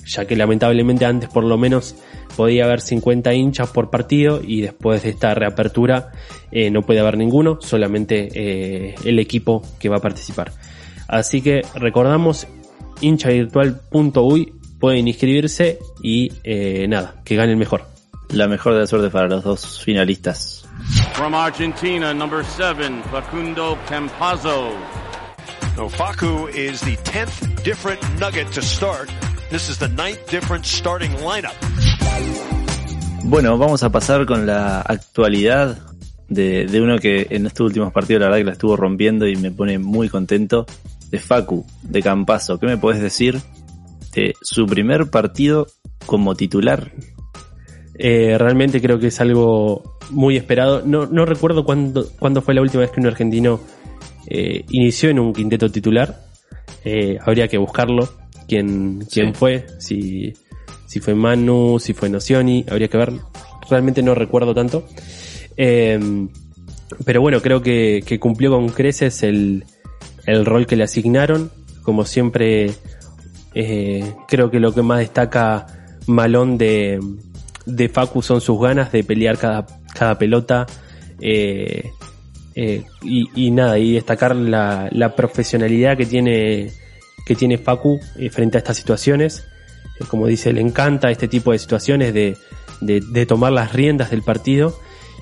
ya 0.07 0.25
que 0.25 0.35
lamentablemente 0.35 1.05
antes 1.05 1.29
por 1.29 1.43
lo 1.43 1.55
menos 1.55 1.95
podía 2.35 2.65
haber 2.65 2.81
50 2.81 3.31
hinchas 3.35 3.69
por 3.69 3.91
partido 3.91 4.41
y 4.43 4.61
después 4.61 5.03
de 5.03 5.09
esta 5.09 5.35
reapertura 5.35 6.11
no 6.71 6.81
puede 6.81 6.99
haber 6.99 7.15
ninguno, 7.15 7.59
solamente 7.61 8.95
el 9.07 9.19
equipo 9.19 9.61
que 9.79 9.87
va 9.87 9.97
a 9.97 10.01
participar. 10.01 10.51
Así 11.07 11.43
que 11.43 11.61
recordamos 11.75 12.47
hinchavirtual.uy 13.01 14.51
pueden 14.79 15.07
inscribirse 15.07 15.77
y 16.01 16.31
nada, 16.87 17.21
que 17.23 17.35
gane 17.35 17.51
el 17.51 17.57
mejor. 17.59 17.90
La 18.33 18.47
mejor 18.47 18.73
de 18.73 18.79
la 18.79 18.87
suerte 18.87 19.09
para 19.09 19.27
los 19.27 19.43
dos 19.43 19.83
finalistas. 19.83 20.65
From 21.13 21.35
Argentina, 21.35 22.13
number 22.13 22.45
seven, 22.45 23.03
Facundo 23.11 23.77
Campazzo. 23.89 24.71
No, 25.75 25.89
Faku 25.89 26.47
is 26.47 26.79
the 26.81 26.95
10th 26.97 27.63
different 27.63 28.01
nugget 28.19 28.49
to 28.53 28.61
start. 28.61 29.09
This 29.49 29.69
is 29.69 29.77
the 29.79 29.89
ninth 29.89 30.29
different 30.31 30.65
starting 30.65 31.11
lineup. 31.17 31.53
Bueno, 33.25 33.57
vamos 33.57 33.83
a 33.83 33.89
pasar 33.89 34.25
con 34.25 34.45
la 34.45 34.79
actualidad 34.79 35.77
de, 36.29 36.65
de 36.67 36.81
uno 36.81 36.99
que 36.99 37.27
en 37.29 37.45
estos 37.45 37.67
últimos 37.67 37.91
partidos 37.91 38.21
la 38.21 38.27
verdad 38.27 38.37
que 38.39 38.45
la 38.45 38.51
estuvo 38.53 38.77
rompiendo 38.77 39.27
y 39.27 39.35
me 39.35 39.51
pone 39.51 39.77
muy 39.77 40.07
contento. 40.07 40.65
De 41.09 41.19
Facu, 41.19 41.65
de 41.83 42.01
Campazo. 42.01 42.57
¿Qué 42.57 42.65
me 42.65 42.77
puedes 42.77 43.01
decir 43.01 43.41
de 44.13 44.33
su 44.41 44.65
primer 44.65 45.09
partido 45.09 45.67
como 46.05 46.35
titular? 46.35 46.93
Eh, 48.03 48.35
realmente 48.39 48.81
creo 48.81 48.97
que 48.97 49.07
es 49.07 49.21
algo 49.21 49.95
muy 50.09 50.35
esperado. 50.35 50.81
No, 50.83 51.05
no 51.05 51.23
recuerdo 51.23 51.63
cuándo, 51.63 52.09
cuándo 52.17 52.41
fue 52.41 52.55
la 52.55 52.61
última 52.61 52.81
vez 52.81 52.89
que 52.89 52.99
un 52.99 53.05
argentino 53.05 53.59
eh, 54.25 54.65
inició 54.71 55.11
en 55.11 55.19
un 55.19 55.31
quinteto 55.33 55.69
titular. 55.69 56.19
Eh, 56.83 57.19
habría 57.23 57.47
que 57.47 57.59
buscarlo. 57.59 58.09
¿Quién, 58.47 59.05
quién 59.11 59.27
Sí. 59.27 59.33
fue? 59.35 59.67
Si, 59.77 60.33
si 60.87 60.99
fue 60.99 61.13
Manu, 61.13 61.77
si 61.79 61.93
fue 61.93 62.09
Nocioni. 62.09 62.65
Habría 62.71 62.87
que 62.87 62.97
ver. 62.97 63.13
Realmente 63.69 64.01
no 64.01 64.15
recuerdo 64.15 64.55
tanto. 64.55 64.83
Eh, 65.55 65.99
pero 67.05 67.21
bueno, 67.21 67.39
creo 67.39 67.61
que, 67.61 68.01
que 68.03 68.19
cumplió 68.19 68.49
con 68.49 68.69
creces 68.69 69.21
el, 69.21 69.63
el 70.25 70.43
rol 70.43 70.65
que 70.65 70.75
le 70.75 70.85
asignaron. 70.85 71.51
Como 71.83 72.05
siempre, 72.05 72.71
creo 74.27 74.49
que 74.49 74.59
lo 74.59 74.73
que 74.73 74.81
más 74.81 74.97
destaca 74.97 75.67
Malón 76.07 76.57
de, 76.57 76.99
de 77.65 77.89
Facu 77.89 78.21
son 78.21 78.41
sus 78.41 78.59
ganas 78.59 78.91
de 78.91 79.03
pelear 79.03 79.37
cada, 79.37 79.65
cada 79.93 80.17
pelota. 80.17 80.65
eh, 81.19 81.91
eh, 82.55 82.83
y, 83.01 83.29
y 83.35 83.51
nada, 83.51 83.79
y 83.79 83.93
destacar 83.93 84.35
la, 84.35 84.89
la 84.91 85.15
profesionalidad 85.15 85.95
que 85.95 86.05
tiene, 86.05 86.71
que 87.25 87.35
tiene 87.35 87.57
Facu 87.57 87.99
eh, 88.17 88.29
frente 88.29 88.57
a 88.57 88.59
estas 88.59 88.77
situaciones. 88.77 89.45
Eh, 89.99 90.03
como 90.07 90.27
dice, 90.27 90.51
le 90.51 90.61
encanta 90.61 91.11
este 91.11 91.27
tipo 91.27 91.51
de 91.51 91.59
situaciones 91.59 92.13
de, 92.13 92.37
de, 92.81 93.01
de 93.01 93.25
tomar 93.25 93.51
las 93.53 93.73
riendas 93.73 94.11
del 94.11 94.21
partido. 94.23 94.77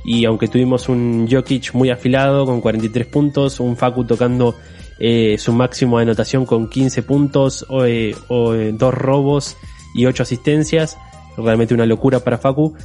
Y 0.06 0.26
aunque 0.26 0.48
tuvimos 0.48 0.90
un 0.90 1.28
Jokic 1.30 1.74
muy 1.74 1.90
afilado 1.90 2.46
con 2.46 2.62
43 2.62 3.06
puntos, 3.08 3.60
un 3.60 3.76
Facu 3.78 4.06
tocando 4.06 4.56
eh, 4.98 5.38
su 5.38 5.54
máximo 5.54 5.98
de 5.98 6.04
anotación 6.04 6.46
con 6.46 6.70
15 6.70 7.04
puntos, 7.04 7.66
o, 7.70 7.86
eh, 7.86 8.16
eh, 8.30 8.72
dos 8.74 8.94
robos 8.94 9.56
y 9.94 10.06
8 10.06 10.24
asistencias, 10.24 10.98
realmente 11.44 11.74
una 11.74 11.86
locura 11.86 12.20
para 12.20 12.38
Facu. 12.38 12.76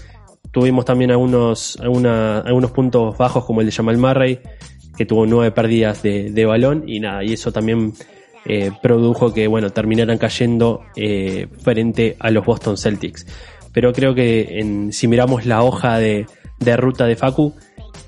Tuvimos 0.51 0.85
también 0.85 1.11
algunos, 1.11 1.77
alguna- 1.81 2.39
algunos 2.41 2.71
puntos 2.71 3.17
bajos 3.19 3.45
como 3.45 3.61
el 3.61 3.67
de 3.67 3.73
Jamal 3.73 3.99
Murray, 3.99 4.41
que 4.97 5.05
tuvo 5.07 5.27
nueve 5.27 5.51
pérdidas 5.51 6.03
de, 6.03 6.45
balón 6.47 6.85
y 6.87 7.01
nada, 7.01 7.25
y 7.25 7.33
eso 7.33 7.51
también 7.53 7.93
eh, 8.47 8.71
produjo 8.83 9.33
que 9.33 9.49
bueno 9.49 9.71
terminaran 9.71 10.19
cayendo 10.19 10.83
eh, 10.97 11.49
frente 11.63 12.17
a 12.21 12.31
los 12.31 12.45
Boston 12.45 12.77
Celtics. 12.77 13.27
Pero 13.73 13.93
creo 13.93 14.15
que 14.15 14.61
en, 14.61 14.93
si 14.93 15.09
miramos 15.09 15.47
la 15.47 15.63
hoja 15.65 15.99
de, 15.99 16.27
de 16.61 16.77
ruta 16.77 17.07
de 17.07 17.17
Facu, 17.17 17.55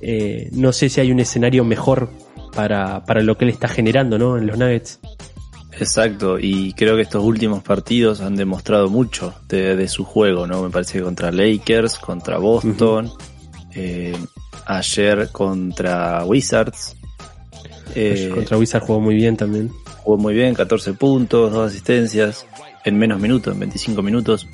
eh, 0.01 0.49
no 0.53 0.73
sé 0.73 0.89
si 0.89 1.01
hay 1.01 1.11
un 1.11 1.19
escenario 1.19 1.65
mejor 1.65 2.11
para, 2.55 3.05
para 3.05 3.23
lo 3.23 3.37
que 3.37 3.47
él 3.47 3.51
está 3.51 3.67
generando 3.67 4.19
¿no? 4.19 4.39
en 4.39 4.47
los 4.47 4.57
Nuggets. 4.59 5.01
Exacto, 5.79 6.39
y 6.39 6.73
creo 6.73 6.97
que 6.97 7.03
estos 7.03 7.23
últimos 7.23 7.63
partidos 7.63 8.21
han 8.21 8.35
demostrado 8.37 8.89
mucho 8.89 9.35
de, 9.49 9.77
de 9.77 9.89
su 9.89 10.05
juego, 10.05 10.47
¿no? 10.47 10.63
Me 10.63 10.71
parece 10.71 10.95
que 10.99 11.05
contra 11.05 11.31
Lakers, 11.31 11.99
contra 11.99 12.39
Boston, 12.39 13.11
eh, 13.75 14.17
ayer 14.67 15.29
contra 15.33 16.25
Wizards. 16.25 16.97
Eh, 17.95 18.31
Contra 18.35 18.59
Wizard 18.59 18.83
jugó 18.83 19.01
muy 19.01 19.15
bien 19.15 19.37
también. 19.37 19.71
Jugó 20.03 20.19
muy 20.19 20.35
bien, 20.35 20.55
14 20.55 20.93
puntos, 20.95 21.53
dos 21.53 21.69
asistencias, 21.69 22.47
en 22.85 22.99
menos 22.99 23.19
minutos, 23.21 23.55
en 23.55 23.61
25 23.61 24.03
minutos. 24.03 24.47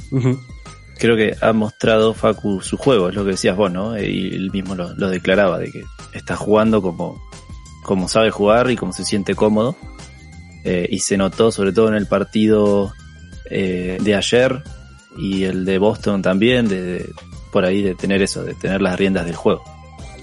Creo 0.99 1.17
que 1.17 1.35
ha 1.41 1.53
mostrado 1.53 2.15
Facu 2.15 2.61
su 2.61 2.77
juego, 2.77 3.09
es 3.09 3.15
lo 3.15 3.25
que 3.25 3.33
decías 3.33 3.57
vos, 3.57 3.73
¿no? 3.73 3.97
Eh, 3.97 4.09
Y 4.11 4.35
él 4.35 4.51
mismo 4.53 4.75
lo, 4.75 4.95
lo 4.95 5.09
declaraba, 5.09 5.59
de 5.59 5.71
que 5.73 5.83
está 6.13 6.37
jugando 6.37 6.81
como, 6.83 7.21
como 7.83 8.07
sabe 8.09 8.31
jugar 8.31 8.71
y 8.71 8.77
como 8.77 8.93
se 8.93 9.05
siente 9.05 9.35
cómodo. 9.35 9.77
Eh, 10.65 10.87
y 10.91 11.01
se 11.01 11.17
notó 11.17 11.51
sobre 11.51 11.73
todo 11.73 11.89
en 11.89 11.95
el 11.95 12.07
partido 12.07 12.93
eh, 13.51 13.99
de 14.01 14.15
ayer 14.15 14.63
y 15.19 15.43
el 15.45 15.65
de 15.65 15.79
Boston 15.79 16.23
también, 16.23 16.69
de, 16.69 16.83
de- 16.83 17.11
por 17.53 17.65
ahí 17.65 17.83
de 17.83 17.95
tener 17.95 18.23
eso, 18.23 18.43
de 18.45 18.55
tener 18.55 18.81
las 18.81 18.99
riendas 18.99 19.27
del 19.27 19.35
juego. 19.37 19.63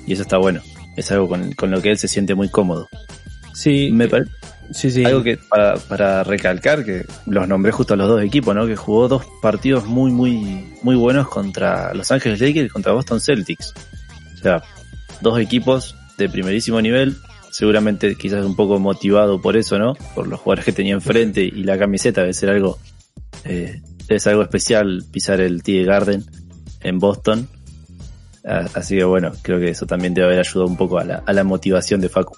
Y 0.07 0.13
eso 0.13 0.21
está 0.23 0.37
bueno, 0.37 0.61
es 0.95 1.11
algo 1.11 1.27
con, 1.27 1.51
con 1.53 1.69
lo 1.71 1.81
que 1.81 1.91
él 1.91 1.97
se 1.97 2.07
siente 2.07 2.33
muy 2.35 2.49
cómodo. 2.49 2.87
Sí, 3.53 3.89
Me 3.91 4.07
parece 4.07 4.31
sí, 4.71 4.89
sí. 4.89 5.05
algo 5.05 5.21
que 5.21 5.37
para, 5.37 5.75
para 5.75 6.23
recalcar 6.23 6.85
que 6.85 7.05
los 7.27 7.47
nombré 7.47 7.71
justo 7.71 7.93
a 7.93 7.97
los 7.97 8.07
dos 8.07 8.23
equipos, 8.23 8.55
¿no? 8.55 8.65
Que 8.65 8.75
jugó 8.77 9.07
dos 9.09 9.23
partidos 9.41 9.85
muy, 9.85 10.11
muy, 10.11 10.65
muy 10.81 10.95
buenos 10.95 11.27
contra 11.27 11.93
Los 11.93 12.11
Ángeles 12.11 12.39
Lakers 12.39 12.67
y 12.67 12.69
contra 12.69 12.93
Boston 12.93 13.19
Celtics. 13.21 13.73
O 14.35 14.37
sea, 14.41 14.63
dos 15.21 15.37
equipos 15.39 15.95
de 16.17 16.29
primerísimo 16.29 16.81
nivel, 16.81 17.17
seguramente 17.51 18.15
quizás 18.15 18.45
un 18.45 18.55
poco 18.55 18.79
motivado 18.79 19.41
por 19.41 19.57
eso, 19.57 19.77
¿no? 19.77 19.95
Por 20.15 20.27
los 20.27 20.39
jugadores 20.39 20.65
que 20.65 20.71
tenía 20.71 20.93
enfrente 20.93 21.43
y 21.43 21.63
la 21.63 21.77
camiseta 21.77 22.21
debe 22.21 22.33
ser 22.33 22.49
algo, 22.49 22.77
eh, 23.43 23.81
ser 24.07 24.31
algo 24.31 24.43
especial 24.43 25.03
pisar 25.11 25.41
el 25.41 25.63
TD 25.63 25.85
Garden 25.85 26.23
en 26.81 26.99
Boston. 26.99 27.47
Así 28.43 28.97
que 28.97 29.03
bueno, 29.03 29.31
creo 29.43 29.59
que 29.59 29.69
eso 29.69 29.85
también 29.85 30.13
debe 30.13 30.27
haber 30.27 30.39
ayudado 30.39 30.65
un 30.65 30.77
poco 30.77 30.97
a 30.97 31.03
la, 31.03 31.15
a 31.25 31.33
la 31.33 31.43
motivación 31.43 32.01
de 32.01 32.09
Facu. 32.09 32.35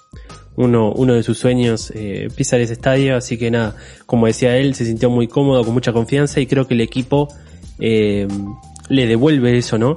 uno, 0.56 0.92
uno 0.92 1.14
de 1.14 1.22
sus 1.22 1.38
sueños 1.38 1.90
eh, 1.94 2.28
pisar 2.36 2.60
ese 2.60 2.74
estadio, 2.74 3.16
así 3.16 3.38
que 3.38 3.50
nada, 3.50 3.76
como 4.04 4.26
decía 4.26 4.56
él, 4.56 4.74
se 4.74 4.84
sintió 4.84 5.08
muy 5.08 5.28
cómodo, 5.28 5.64
con 5.64 5.72
mucha 5.72 5.92
confianza 5.92 6.40
y 6.40 6.46
creo 6.46 6.66
que 6.66 6.74
el 6.74 6.82
equipo 6.82 7.28
eh, 7.78 8.28
le 8.88 9.06
devuelve 9.06 9.56
eso, 9.56 9.78
¿no? 9.78 9.94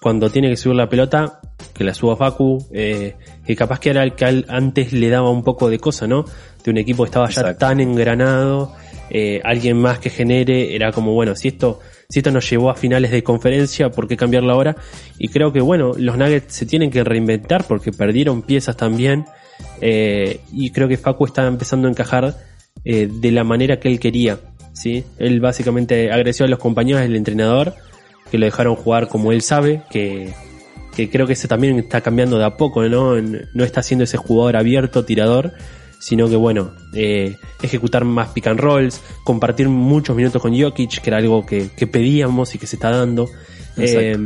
Cuando 0.00 0.30
tiene 0.30 0.50
que 0.50 0.56
subir 0.56 0.76
la 0.76 0.88
pelota, 0.88 1.40
que 1.74 1.84
la 1.84 1.94
suba 1.94 2.16
Facu, 2.16 2.64
eh, 2.72 3.14
que 3.46 3.56
capaz 3.56 3.80
que 3.80 3.90
era 3.90 4.02
el 4.02 4.14
que 4.14 4.44
antes 4.48 4.92
le 4.92 5.08
daba 5.08 5.30
un 5.30 5.42
poco 5.42 5.70
de 5.70 5.78
cosa, 5.78 6.06
¿no? 6.06 6.24
De 6.64 6.70
un 6.70 6.78
equipo 6.78 7.02
que 7.04 7.08
estaba 7.08 7.28
ya 7.28 7.40
Exacto. 7.40 7.66
tan 7.66 7.80
engranado, 7.80 8.74
eh, 9.10 9.40
alguien 9.44 9.78
más 9.78 9.98
que 9.98 10.08
genere, 10.08 10.74
era 10.74 10.90
como, 10.90 11.12
bueno, 11.12 11.36
si 11.36 11.48
esto, 11.48 11.80
si 12.08 12.20
esto 12.20 12.30
nos 12.30 12.48
llevó 12.48 12.70
a 12.70 12.74
finales 12.74 13.10
de 13.10 13.22
conferencia, 13.22 13.90
¿por 13.90 14.08
qué 14.08 14.16
cambiarlo 14.16 14.52
ahora? 14.52 14.76
Y 15.18 15.28
creo 15.28 15.52
que, 15.52 15.60
bueno, 15.60 15.92
los 15.96 16.16
Nuggets 16.16 16.54
se 16.54 16.64
tienen 16.64 16.90
que 16.90 17.04
reinventar 17.04 17.64
porque 17.64 17.92
perdieron 17.92 18.40
piezas 18.40 18.76
también, 18.76 19.26
eh, 19.80 20.40
y 20.52 20.70
creo 20.70 20.88
que 20.88 20.96
Facu 20.96 21.26
está 21.26 21.46
empezando 21.46 21.88
a 21.88 21.90
encajar 21.90 22.36
eh, 22.84 23.08
de 23.12 23.32
la 23.32 23.44
manera 23.44 23.78
que 23.78 23.88
él 23.88 24.00
quería, 24.00 24.38
¿sí? 24.72 25.04
Él 25.18 25.40
básicamente 25.40 26.10
agradeció 26.10 26.46
a 26.46 26.48
los 26.48 26.58
compañeros 26.58 27.02
del 27.02 27.16
entrenador, 27.16 27.74
que 28.30 28.38
lo 28.38 28.46
dejaron 28.46 28.76
jugar 28.76 29.08
como 29.08 29.30
él 29.30 29.42
sabe, 29.42 29.82
que, 29.90 30.32
que 30.94 31.10
creo 31.10 31.26
que 31.26 31.32
ese 31.32 31.48
también 31.48 31.78
está 31.78 32.00
cambiando 32.00 32.38
de 32.38 32.44
a 32.44 32.56
poco, 32.56 32.82
¿no? 32.82 33.20
No 33.20 33.64
está 33.64 33.82
siendo 33.82 34.04
ese 34.04 34.16
jugador 34.16 34.56
abierto, 34.56 35.04
tirador, 35.04 35.52
sino 36.02 36.28
que 36.28 36.34
bueno, 36.34 36.72
eh, 36.94 37.36
ejecutar 37.62 38.04
más 38.04 38.30
pick 38.30 38.48
and 38.48 38.58
rolls, 38.58 39.00
compartir 39.22 39.68
muchos 39.68 40.16
minutos 40.16 40.42
con 40.42 40.58
Jokic, 40.58 41.00
que 41.00 41.10
era 41.10 41.18
algo 41.18 41.46
que, 41.46 41.70
que 41.76 41.86
pedíamos 41.86 42.54
y 42.56 42.58
que 42.58 42.66
se 42.66 42.74
está 42.74 42.90
dando. 42.90 43.28
Eh, 43.76 44.18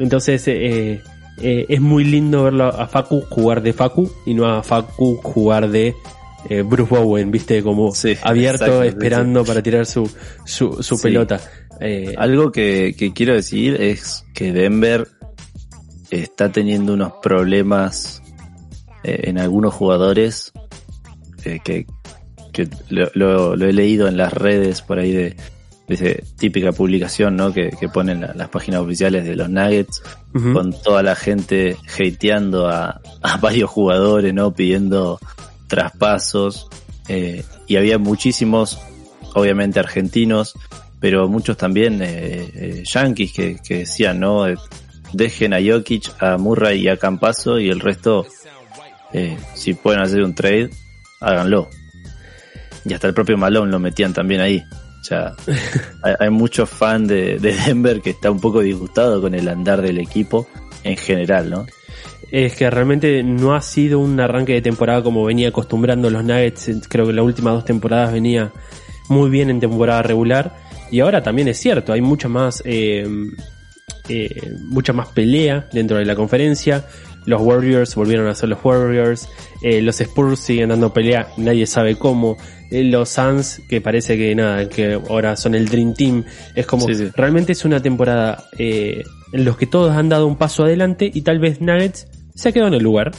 entonces, 0.00 0.42
eh, 0.48 1.00
es 1.38 1.80
muy 1.80 2.02
lindo 2.02 2.42
verlo 2.42 2.64
a 2.64 2.88
Facu 2.88 3.20
jugar 3.30 3.62
de 3.62 3.72
Facu 3.72 4.10
y 4.26 4.34
no 4.34 4.46
a 4.46 4.64
Facu 4.64 5.20
jugar 5.22 5.70
de 5.70 5.94
Bruce 6.66 6.94
Bowen, 6.94 7.30
viste, 7.30 7.62
como 7.62 7.94
Sí, 7.94 8.16
abierto, 8.20 8.64
exacto, 8.64 8.82
sí, 8.82 8.88
esperando 8.88 9.44
para 9.44 9.62
tirar 9.62 9.86
su, 9.86 10.10
su, 10.44 10.82
su 10.82 11.00
pelota. 11.00 11.40
Algo 12.18 12.50
que, 12.50 12.96
que 12.98 13.12
quiero 13.12 13.34
decir 13.34 13.80
es 13.80 14.24
que 14.34 14.52
Denver 14.52 15.06
está 16.22 16.50
teniendo 16.52 16.94
unos 16.94 17.12
problemas 17.22 18.22
eh, 19.02 19.22
en 19.24 19.38
algunos 19.38 19.74
jugadores 19.74 20.52
eh, 21.44 21.60
que, 21.64 21.86
que 22.52 22.68
lo, 22.88 23.08
lo- 23.14 23.56
lo 23.56 23.66
he 23.66 23.72
leído 23.72 24.08
en 24.08 24.16
las 24.16 24.32
redes 24.32 24.80
por 24.82 24.98
ahí 24.98 25.12
de, 25.12 25.36
de 25.88 25.94
esa 25.94 26.22
típica 26.38 26.72
publicación 26.72 27.36
¿no? 27.36 27.52
que, 27.52 27.70
que 27.78 27.88
ponen 27.88 28.20
la- 28.22 28.32
las 28.34 28.48
páginas 28.48 28.80
oficiales 28.80 29.24
de 29.24 29.36
los 29.36 29.48
Nuggets 29.50 30.02
con 30.52 30.72
toda 30.72 31.02
la 31.02 31.14
gente 31.14 31.76
hateando 31.98 32.68
a, 32.68 33.00
a 33.22 33.36
varios 33.40 33.70
jugadores, 33.70 34.32
¿no? 34.34 34.52
Pidiendo 34.52 35.20
traspasos. 35.68 36.68
eh, 37.08 37.44
y 37.66 37.76
había 37.76 37.98
muchísimos, 37.98 38.78
obviamente 39.34 39.80
argentinos, 39.80 40.54
pero 41.00 41.28
muchos 41.28 41.56
también 41.56 42.00
eh, 42.02 42.50
eh, 42.54 42.82
yankees 42.86 43.32
que, 43.32 43.56
que 43.62 43.78
decían, 43.78 44.20
¿no? 44.20 44.46
Dejen 45.14 45.54
a 45.54 45.58
Jokic, 45.64 46.10
a 46.20 46.36
Murray 46.36 46.82
y 46.82 46.88
a 46.88 46.96
Campazo 46.96 47.58
y 47.58 47.70
el 47.70 47.80
resto, 47.80 48.26
eh, 49.12 49.36
si 49.54 49.74
pueden 49.74 50.00
hacer 50.00 50.22
un 50.22 50.34
trade, 50.34 50.70
háganlo. 51.20 51.68
Y 52.84 52.92
hasta 52.92 53.06
el 53.06 53.14
propio 53.14 53.36
Malone 53.36 53.70
lo 53.70 53.78
metían 53.78 54.12
también 54.12 54.40
ahí. 54.40 54.62
O 55.00 55.04
sea, 55.04 55.34
hay, 56.02 56.14
hay 56.18 56.30
muchos 56.30 56.68
fans 56.68 57.08
de, 57.08 57.38
de 57.38 57.54
Denver 57.54 58.00
que 58.00 58.10
está 58.10 58.30
un 58.30 58.40
poco 58.40 58.60
disgustado 58.60 59.20
con 59.20 59.34
el 59.34 59.48
andar 59.48 59.82
del 59.82 59.98
equipo 59.98 60.48
en 60.82 60.96
general, 60.96 61.50
¿no? 61.50 61.66
Es 62.30 62.56
que 62.56 62.68
realmente 62.68 63.22
no 63.22 63.54
ha 63.54 63.62
sido 63.62 64.00
un 64.00 64.18
arranque 64.18 64.54
de 64.54 64.62
temporada 64.62 65.02
como 65.02 65.24
venía 65.24 65.48
acostumbrando 65.48 66.10
los 66.10 66.24
Nuggets. 66.24 66.70
Creo 66.88 67.06
que 67.06 67.12
las 67.12 67.24
últimas 67.24 67.54
dos 67.54 67.64
temporadas 67.64 68.12
venía 68.12 68.52
muy 69.08 69.30
bien 69.30 69.50
en 69.50 69.60
temporada 69.60 70.02
regular. 70.02 70.56
Y 70.90 71.00
ahora 71.00 71.22
también 71.22 71.48
es 71.48 71.58
cierto, 71.58 71.92
hay 71.92 72.00
mucha 72.00 72.28
más, 72.28 72.62
eh, 72.64 73.06
eh, 74.08 74.52
mucha 74.68 74.92
más 74.92 75.08
pelea 75.08 75.68
dentro 75.72 75.96
de 75.98 76.04
la 76.04 76.14
conferencia. 76.16 76.84
Los 77.26 77.40
Warriors 77.40 77.94
volvieron 77.94 78.26
a 78.28 78.34
ser 78.34 78.50
los 78.50 78.62
Warriors. 78.62 79.28
eh, 79.62 79.80
los 79.80 79.98
Spurs 80.00 80.40
siguen 80.40 80.68
dando 80.68 80.92
pelea, 80.92 81.28
nadie 81.38 81.66
sabe 81.66 81.96
cómo. 81.96 82.36
eh, 82.70 82.84
los 82.84 83.08
Suns, 83.08 83.60
que 83.68 83.80
parece 83.80 84.16
que 84.18 84.34
nada, 84.34 84.68
que 84.68 84.94
ahora 84.94 85.36
son 85.36 85.54
el 85.54 85.66
Dream 85.68 85.94
Team. 85.94 86.24
Es 86.54 86.66
como, 86.66 86.86
Sí, 86.86 86.94
sí. 86.94 87.08
realmente 87.14 87.52
es 87.52 87.64
una 87.64 87.80
temporada 87.80 88.44
eh, 88.58 89.02
en 89.32 89.44
los 89.44 89.56
que 89.56 89.66
todos 89.66 89.92
han 89.96 90.08
dado 90.08 90.26
un 90.26 90.36
paso 90.36 90.64
adelante 90.64 91.10
y 91.12 91.22
tal 91.22 91.38
vez 91.38 91.60
Nuggets 91.60 92.06
se 92.34 92.48
ha 92.48 92.52
quedado 92.52 92.68
en 92.68 92.74
el 92.74 92.82
lugar. 92.82 93.12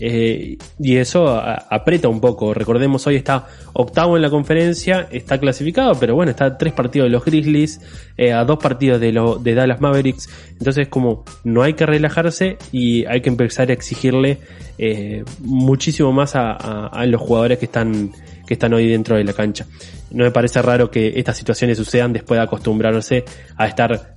Eh, 0.00 0.56
y 0.78 0.96
eso 0.96 1.28
a- 1.28 1.54
aprieta 1.70 2.08
un 2.08 2.20
poco. 2.20 2.54
Recordemos, 2.54 3.06
hoy 3.06 3.16
está 3.16 3.46
octavo 3.72 4.16
en 4.16 4.22
la 4.22 4.30
conferencia, 4.30 5.08
está 5.10 5.38
clasificado, 5.38 5.94
pero 5.98 6.14
bueno, 6.14 6.30
está 6.30 6.44
a 6.44 6.58
tres 6.58 6.72
partidos 6.72 7.06
de 7.06 7.10
los 7.10 7.24
Grizzlies, 7.24 7.80
eh, 8.16 8.32
a 8.32 8.44
dos 8.44 8.58
partidos 8.58 9.00
de, 9.00 9.12
los 9.12 9.42
de 9.42 9.54
Dallas 9.54 9.80
Mavericks. 9.80 10.28
Entonces, 10.58 10.88
como 10.88 11.24
no 11.44 11.62
hay 11.62 11.74
que 11.74 11.84
relajarse 11.86 12.58
y 12.70 13.04
hay 13.06 13.20
que 13.22 13.28
empezar 13.28 13.70
a 13.70 13.72
exigirle 13.72 14.38
eh, 14.78 15.24
muchísimo 15.40 16.12
más 16.12 16.36
a, 16.36 16.52
a- 16.52 17.06
los 17.06 17.20
jugadores 17.20 17.58
que 17.58 17.64
están, 17.64 18.12
que 18.46 18.54
están 18.54 18.72
hoy 18.74 18.86
dentro 18.88 19.16
de 19.16 19.24
la 19.24 19.32
cancha. 19.32 19.66
No 20.12 20.24
me 20.24 20.30
parece 20.30 20.62
raro 20.62 20.90
que 20.90 21.14
estas 21.18 21.36
situaciones 21.36 21.76
sucedan 21.76 22.12
después 22.12 22.38
de 22.38 22.44
acostumbrarse 22.44 23.24
a 23.56 23.66
estar 23.66 24.16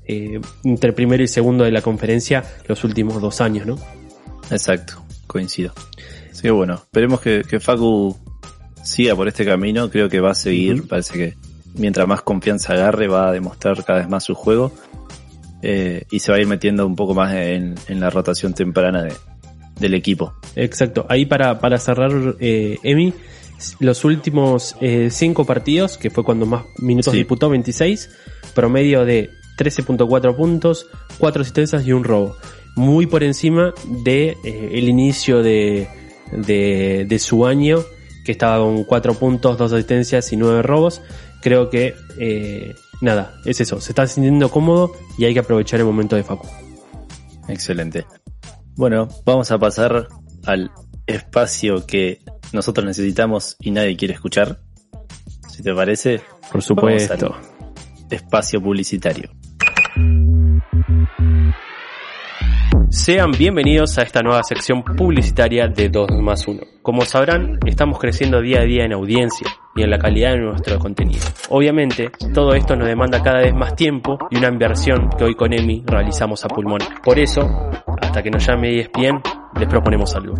entre 0.63 0.93
primero 0.93 1.23
y 1.23 1.27
segundo 1.27 1.63
de 1.63 1.71
la 1.71 1.81
conferencia 1.81 2.43
los 2.67 2.83
últimos 2.83 3.19
dos 3.21 3.41
años, 3.41 3.65
¿no? 3.65 3.77
Exacto, 4.51 5.01
coincido. 5.31 5.73
Así 6.31 6.43
que 6.43 6.51
bueno, 6.51 6.75
esperemos 6.75 7.21
que, 7.21 7.43
que 7.47 7.59
Facu 7.59 8.15
siga 8.83 9.15
por 9.15 9.27
este 9.27 9.45
camino. 9.45 9.89
Creo 9.89 10.09
que 10.09 10.19
va 10.19 10.31
a 10.31 10.35
seguir. 10.35 10.87
Parece 10.87 11.13
que 11.13 11.33
mientras 11.75 12.07
más 12.07 12.21
confianza 12.21 12.73
agarre, 12.73 13.07
va 13.07 13.29
a 13.29 13.31
demostrar 13.31 13.83
cada 13.83 13.99
vez 13.99 14.09
más 14.09 14.23
su 14.23 14.35
juego. 14.35 14.71
Eh, 15.63 16.05
y 16.11 16.19
se 16.19 16.31
va 16.31 16.37
a 16.37 16.41
ir 16.41 16.47
metiendo 16.47 16.85
un 16.87 16.95
poco 16.95 17.13
más 17.13 17.33
en, 17.35 17.75
en 17.87 17.99
la 17.99 18.09
rotación 18.09 18.53
temprana 18.53 19.03
de, 19.03 19.13
del 19.79 19.93
equipo. 19.93 20.33
Exacto. 20.55 21.05
Ahí 21.09 21.25
para, 21.25 21.59
para 21.59 21.77
cerrar, 21.77 22.11
eh, 22.39 22.77
Emi, 22.83 23.13
los 23.79 24.03
últimos 24.03 24.75
eh, 24.81 25.09
cinco 25.11 25.45
partidos, 25.45 25.97
que 25.99 26.09
fue 26.09 26.23
cuando 26.23 26.45
más 26.47 26.63
minutos 26.79 27.11
Sí. 27.11 27.19
disputó, 27.19 27.49
26, 27.49 28.09
promedio 28.55 29.05
de 29.05 29.29
13.4 29.57 30.35
puntos, 30.35 30.87
4 31.19 31.41
asistencias 31.43 31.85
y 31.85 31.93
un 31.93 32.03
robo. 32.03 32.35
Muy 32.75 33.05
por 33.05 33.23
encima 33.23 33.73
de 33.85 34.37
eh, 34.43 34.69
el 34.73 34.87
inicio 34.87 35.43
de, 35.43 35.87
de, 36.31 37.05
de 37.07 37.19
su 37.19 37.45
año, 37.45 37.79
que 38.23 38.31
estaba 38.31 38.63
con 38.63 38.83
4 38.83 39.13
puntos, 39.15 39.57
2 39.57 39.73
asistencias 39.73 40.31
y 40.31 40.37
9 40.37 40.61
robos. 40.61 41.01
Creo 41.41 41.69
que, 41.69 41.95
eh, 42.19 42.73
nada, 43.01 43.33
es 43.45 43.59
eso. 43.61 43.81
Se 43.81 43.91
está 43.91 44.07
sintiendo 44.07 44.49
cómodo 44.49 44.93
y 45.17 45.25
hay 45.25 45.33
que 45.33 45.39
aprovechar 45.39 45.79
el 45.79 45.85
momento 45.85 46.15
de 46.15 46.23
Facu. 46.23 46.47
Excelente. 47.47 48.05
Bueno, 48.75 49.07
vamos 49.25 49.51
a 49.51 49.59
pasar 49.59 50.07
al 50.45 50.71
espacio 51.07 51.85
que 51.85 52.19
nosotros 52.53 52.85
necesitamos 52.85 53.57
y 53.59 53.71
nadie 53.71 53.97
quiere 53.97 54.13
escuchar. 54.13 54.61
Si 55.49 55.61
te 55.61 55.73
parece, 55.73 56.21
Por 56.51 56.61
supuesto. 56.61 57.35
espacio 58.09 58.61
publicitario. 58.61 59.29
Sean 62.91 63.31
bienvenidos 63.31 63.97
a 63.97 64.01
esta 64.01 64.21
nueva 64.21 64.43
sección 64.43 64.83
publicitaria 64.83 65.69
de 65.69 65.87
2 65.87 66.09
más 66.21 66.45
1. 66.45 66.59
Como 66.81 67.03
sabrán, 67.05 67.57
estamos 67.65 67.97
creciendo 67.97 68.41
día 68.41 68.59
a 68.59 68.63
día 68.65 68.83
en 68.83 68.91
audiencia 68.91 69.47
y 69.73 69.83
en 69.83 69.91
la 69.91 69.97
calidad 69.97 70.31
de 70.31 70.39
nuestro 70.39 70.77
contenido. 70.77 71.23
Obviamente, 71.47 72.11
todo 72.33 72.53
esto 72.53 72.75
nos 72.75 72.89
demanda 72.89 73.23
cada 73.23 73.39
vez 73.39 73.53
más 73.53 73.77
tiempo 73.77 74.17
y 74.29 74.35
una 74.35 74.49
inversión 74.49 75.09
que 75.17 75.23
hoy 75.23 75.35
con 75.35 75.53
Emi 75.53 75.85
realizamos 75.87 76.43
a 76.43 76.49
pulmón. 76.49 76.81
Por 77.01 77.17
eso, 77.17 77.49
hasta 78.01 78.21
que 78.21 78.29
nos 78.29 78.45
llame 78.45 78.81
ESPN, 78.81 79.21
les 79.57 79.69
proponemos 79.69 80.13
algo. 80.17 80.35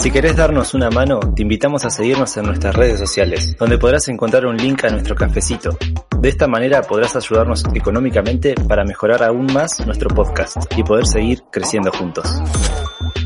Si 0.00 0.10
querés 0.10 0.34
darnos 0.36 0.72
una 0.72 0.90
mano, 0.90 1.20
te 1.20 1.42
invitamos 1.42 1.84
a 1.84 1.90
seguirnos 1.90 2.34
en 2.38 2.46
nuestras 2.46 2.74
redes 2.74 2.98
sociales, 2.98 3.54
donde 3.58 3.76
podrás 3.78 4.08
encontrar 4.08 4.46
un 4.46 4.56
link 4.56 4.82
a 4.84 4.88
nuestro 4.90 5.14
cafecito. 5.14 5.76
De 6.18 6.28
esta 6.30 6.46
manera 6.48 6.80
podrás 6.82 7.16
ayudarnos 7.16 7.64
económicamente 7.74 8.54
para 8.66 8.84
mejorar 8.84 9.22
aún 9.22 9.46
más 9.52 9.84
nuestro 9.84 10.08
podcast 10.14 10.56
y 10.76 10.82
poder 10.82 11.06
seguir 11.06 11.42
creciendo 11.52 11.92
juntos. 11.92 12.26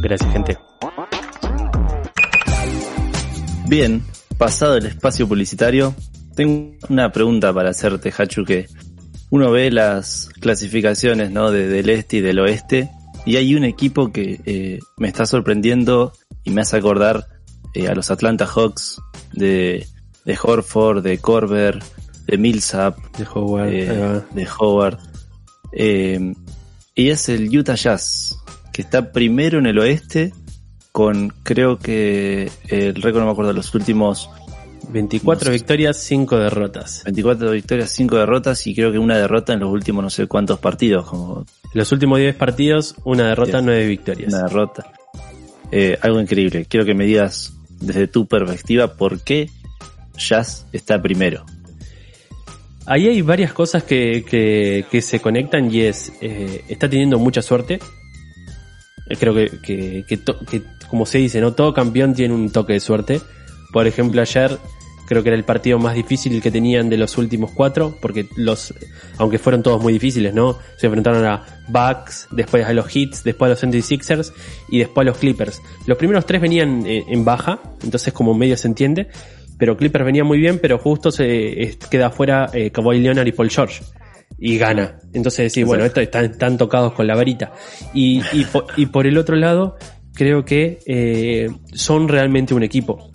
Gracias, 0.03 0.33
gente. 0.33 0.59
Bien, 3.69 4.03
pasado 4.37 4.77
el 4.77 4.87
espacio 4.87 5.29
publicitario, 5.29 5.95
tengo 6.35 6.73
una 6.89 7.13
pregunta 7.13 7.53
para 7.53 7.71
hacerte, 7.71 8.13
Hachu, 8.17 8.45
que 8.45 8.67
uno 9.31 9.53
ve 9.53 9.71
las 9.71 10.29
clasificaciones 10.41 11.31
¿no? 11.31 11.53
de- 11.53 11.69
del 11.69 11.89
este 11.89 12.17
y 12.17 12.21
del 12.21 12.41
oeste, 12.41 12.91
y 13.27 13.37
hay 13.37 13.55
un 13.55 13.65
equipo 13.65 14.13
que 14.13 14.41
eh, 14.45 14.81
me 14.99 15.09
está 15.09 15.25
sorprendiendo 15.25 16.13
y 16.45 16.51
me 16.51 16.61
hace 16.63 16.77
acordar 16.77 17.27
eh, 17.75 17.89
a 17.89 17.95
los 17.95 18.11
Atlanta 18.11 18.47
Hawks 18.47 19.01
de, 19.33 19.87
de 20.25 20.39
Horford, 20.43 21.03
de 21.03 21.19
Corber, 21.19 21.83
de 22.27 22.39
Millsap, 22.39 22.99
De 23.17 23.27
Howard. 23.35 23.69
eh, 23.73 24.21
de 24.33 24.49
Howard. 24.59 24.99
Eh, 25.73 26.35
y 26.95 27.09
es 27.11 27.29
el 27.29 27.57
Utah 27.57 27.75
Jazz, 27.75 28.39
que 28.73 28.83
está 28.83 29.11
primero 29.13 29.59
en 29.59 29.67
el 29.67 29.79
oeste 29.79 30.33
con 30.93 31.33
creo 31.43 31.79
que 31.79 32.51
el 32.69 32.95
récord 33.03 33.21
no 33.23 33.27
me 33.27 33.33
acuerdo 33.33 33.53
los 33.53 33.75
últimos 33.75 34.31
24 34.91 35.47
no 35.47 35.51
sé. 35.51 35.51
victorias, 35.51 35.97
5 35.97 36.39
derrotas. 36.39 37.03
24 37.05 37.51
victorias, 37.51 37.91
5 37.91 38.17
derrotas 38.17 38.65
y 38.69 38.75
creo 38.77 38.93
que 38.93 38.99
una 39.01 39.17
derrota 39.19 39.53
en 39.55 39.61
los 39.61 39.71
últimos 39.73 40.05
no 40.05 40.11
sé 40.11 40.29
cuántos 40.29 40.61
partidos, 40.61 41.07
como 41.07 41.45
Los 41.73 41.91
últimos 41.91 42.21
10 42.21 42.37
partidos, 42.37 42.95
una 43.05 43.27
derrota, 43.27 43.59
Yes. 43.59 43.65
9 43.65 43.87
victorias. 43.89 44.33
una 44.33 44.43
derrota. 44.45 44.93
Eh, 45.71 45.99
algo 46.03 46.21
increíble. 46.21 46.67
Quiero 46.67 46.87
que 46.87 46.95
me 46.95 47.05
digas 47.05 47.55
desde 47.81 48.07
tu 48.07 48.27
perspectiva 48.27 48.97
por 48.97 49.23
qué 49.23 49.51
Jazz 50.17 50.67
está 50.73 51.01
primero. 51.03 51.45
Ahí 52.87 53.09
hay 53.09 53.23
varias 53.23 53.53
cosas 53.53 53.83
que, 53.83 54.25
que, 54.91 55.03
se 55.03 55.21
conectan 55.21 55.73
y 55.73 55.83
es, 55.83 56.13
eh, 56.21 56.65
está 56.69 56.89
teniendo 56.89 57.19
mucha 57.19 57.41
suerte. 57.41 57.81
Eh, 59.09 59.17
Creo 59.19 59.35
que, 59.35 60.05
que, 60.07 60.63
como 60.89 61.07
se 61.07 61.19
dice, 61.19 61.41
¿no? 61.41 61.55
Todo 61.55 61.73
campeón 61.73 62.15
tiene 62.15 62.35
un 62.35 62.51
toque 62.53 62.75
de 62.75 62.81
suerte. 62.81 63.21
Por 63.73 63.87
ejemplo, 63.87 64.21
ayer 64.21 64.59
Creo 65.07 65.23
que 65.23 65.29
era 65.29 65.37
el 65.37 65.45
partido 65.45 65.79
más 65.79 65.95
difícil 65.95 66.41
que 66.41 66.51
tenían 66.51 66.89
de 66.89 66.97
los 66.97 67.19
últimos 67.19 67.51
cuatro, 67.51 67.97
porque 68.01 68.27
los, 68.37 68.73
aunque 69.19 69.39
fueron 69.39 69.63
todos 69.63 69.83
muy 69.83 69.93
difíciles, 69.93 70.33
¿no? 70.33 70.59
Se 70.79 70.87
enfrentaron 70.87 71.25
a 71.27 71.45
Bucks, 71.69 72.29
después 72.31 72.65
a 72.65 72.73
los 72.73 72.95
Hits, 72.95 73.23
después 73.23 73.49
a 73.49 73.51
los 73.51 73.63
76ers 73.63 74.33
y 74.69 74.79
después 74.79 75.07
a 75.07 75.11
los 75.11 75.19
Clippers. 75.19 75.61
Los 75.87 75.99
primeros 75.99 76.25
tres 76.25 76.41
venían 76.41 76.87
eh, 76.87 77.05
en 77.09 77.25
baja, 77.25 77.61
entonces 77.83 78.13
como 78.13 78.35
medio 78.35 78.57
se 78.57 78.69
entiende, 78.69 79.09
pero 79.59 79.77
Clippers 79.77 80.05
venía 80.05 80.25
muy 80.25 80.39
bien, 80.39 80.59
pero 80.59 80.79
justo 80.79 81.11
se 81.11 81.77
queda 81.91 82.07
afuera 82.07 82.49
eh, 82.53 82.71
Kawhi 82.71 83.01
Leonard 83.01 83.27
y 83.27 83.33
Paul 83.33 83.51
George. 83.51 83.83
Y 84.39 84.59
gana. 84.59 84.99
Entonces 85.13 85.53
decís, 85.53 85.67
bueno, 85.67 85.85
estos 85.85 86.03
están, 86.03 86.25
están, 86.25 86.59
tocados 86.59 86.93
con 86.93 87.07
la 87.07 87.15
varita. 87.15 87.53
Y, 87.93 88.21
y, 88.33 88.47
y 88.77 88.87
por 88.87 89.07
el 89.07 89.17
otro 89.17 89.37
lado, 89.37 89.77
creo 90.13 90.45
que 90.45 90.81
eh, 90.87 91.51
son 91.73 92.09
realmente 92.09 92.55
un 92.55 92.63
equipo 92.63 93.11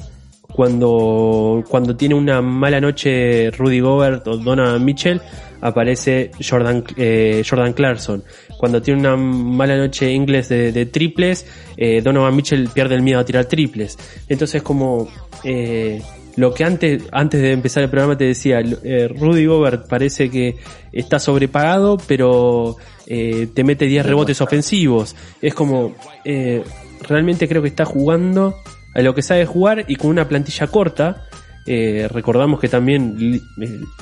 cuando, 0.54 1.64
cuando 1.68 1.96
tiene 1.96 2.16
una 2.16 2.42
mala 2.42 2.82
noche 2.82 3.52
Rudy 3.52 3.80
Gobert 3.80 4.28
o 4.28 4.38
Donovan 4.38 4.84
Mitchell, 4.84 5.22
aparece 5.62 6.32
Jordan, 6.48 6.84
eh, 6.98 7.44
Jordan 7.48 7.74
Clarkson. 7.74 8.24
Cuando 8.58 8.82
tiene 8.82 9.00
una 9.00 9.16
mala 9.16 9.78
noche 9.78 10.12
inglés 10.12 10.50
de, 10.50 10.86
triples, 10.86 11.46
eh, 11.78 12.02
Donovan 12.02 12.36
Mitchell 12.36 12.70
pierde 12.74 12.96
el 12.96 13.02
miedo 13.02 13.20
a 13.20 13.26
tirar 13.26 13.46
triples. 13.46 13.98
Entonces 14.28 14.62
como 14.62 15.08
eh, 15.44 16.02
lo 16.40 16.54
que 16.54 16.64
antes, 16.64 17.04
antes 17.12 17.42
de 17.42 17.52
empezar 17.52 17.84
el 17.84 17.90
programa 17.90 18.18
te 18.18 18.24
decía, 18.24 18.62
eh, 18.62 19.10
Rudy 19.10 19.46
Gobert 19.46 19.90
parece 19.90 20.30
que 20.30 20.56
está 20.94 21.20
sobrepagado, 21.20 21.98
pero 22.08 22.78
eh, 23.08 23.48
te 23.54 23.66
mete 23.66 23.86
10 23.86 24.06
rebotes 24.06 24.40
ofensivos. 24.40 25.18
Es 25.42 25.54
como, 25.54 25.96
eh, 26.24 26.64
realmente 27.02 27.48
creo 27.48 27.62
que 27.62 27.68
está 27.68 27.84
jugando 27.84 28.56
a 28.94 29.02
lo 29.02 29.14
que 29.14 29.22
sabe 29.22 29.46
jugar 29.46 29.86
y 29.88 29.96
con 29.96 30.10
una 30.12 30.28
plantilla 30.28 30.68
corta. 30.68 31.26
Eh, 31.66 32.08
recordamos 32.10 32.60
que 32.60 32.68
también 32.68 33.42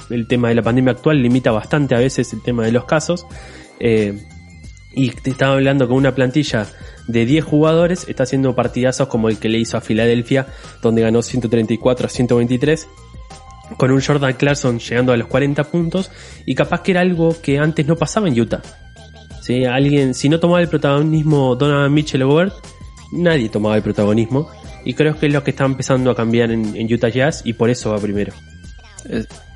el, 0.09 0.27
tema 0.27 0.49
de 0.49 0.55
la 0.55 0.61
pandemia 0.61 0.91
actual 0.91 1.21
limita 1.21 1.51
bastante 1.51 1.95
a 1.95 1.99
veces 1.99 2.31
el 2.33 2.41
tema 2.41 2.65
de 2.65 2.71
los 2.71 2.85
casos. 2.85 3.25
Eh, 3.79 4.17
y 4.93 5.11
te 5.11 5.29
estaba 5.29 5.53
hablando 5.53 5.87
con 5.87 5.97
una 5.97 6.15
plantilla 6.15 6.65
de 7.07 7.25
10 7.25 7.45
jugadores, 7.45 8.07
está 8.07 8.23
haciendo 8.23 8.55
partidazos 8.55 9.07
como 9.07 9.29
el 9.29 9.37
que 9.37 9.47
le 9.47 9.59
hizo 9.59 9.77
a 9.77 9.81
Filadelfia, 9.81 10.47
donde 10.81 11.03
ganó 11.03 11.21
134 11.21 12.07
a 12.07 12.09
123, 12.09 12.87
con 13.77 13.91
un 13.91 14.01
Jordan 14.01 14.33
Clarkson 14.33 14.79
llegando 14.79 15.13
a 15.13 15.17
los 15.17 15.27
40 15.27 15.63
puntos, 15.65 16.09
y 16.45 16.55
capaz 16.55 16.81
que 16.81 16.91
era 16.91 17.01
algo 17.01 17.35
que 17.41 17.59
antes 17.59 17.85
no 17.85 17.95
pasaba 17.95 18.27
en 18.27 18.39
Utah. 18.39 18.61
¿Sí? 19.41 19.65
Alguien, 19.65 20.13
si 20.13 20.29
no 20.29 20.39
tomaba 20.39 20.61
el 20.61 20.67
protagonismo 20.67 21.55
Donovan 21.55 21.93
Mitchell 21.93 22.23
o 22.23 22.51
nadie 23.11 23.49
tomaba 23.49 23.75
el 23.75 23.83
protagonismo. 23.83 24.49
Y 24.87 24.93
creo 24.93 25.19
que 25.19 25.25
es 25.25 25.33
lo 25.33 25.43
que 25.43 25.51
está 25.51 25.65
empezando 25.65 26.09
a 26.11 26.15
cambiar 26.15 26.49
en, 26.49 26.93
Utah 26.93 27.09
Jazz 27.09 27.41
y 27.43 27.51
por 27.51 27.69
eso 27.69 27.91
va 27.91 27.99
primero. 27.99 28.31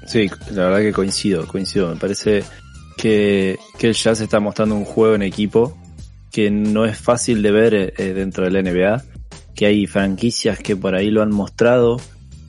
Sí, 0.06 0.30
la 0.52 0.66
verdad 0.66 0.80
que 0.80 0.92
coincido, 0.92 1.48
coincido. 1.48 1.88
Me 1.88 1.96
parece 1.96 2.44
que, 2.98 3.58
el 3.80 3.94
Jazz 3.94 4.20
está 4.20 4.42
mostrando 4.42 4.76
un 4.76 4.84
juego 4.84 5.16
en 5.16 5.22
equipo 5.22 5.78
que 6.34 6.52
no 6.52 6.84
es 6.84 6.98
fácil 6.98 7.42
de 7.42 7.52
ver 7.52 7.94
eh, 7.96 8.14
dentro 8.14 8.44
de 8.44 8.52
la 8.52 8.62
NBA, 8.62 9.06
que 9.56 9.68
hay 9.68 9.88
franquicias 9.88 10.60
que 10.60 10.76
por 10.76 10.96
ahí 10.96 11.10
lo 11.10 11.22
han 11.22 11.32
mostrado, 11.32 12.02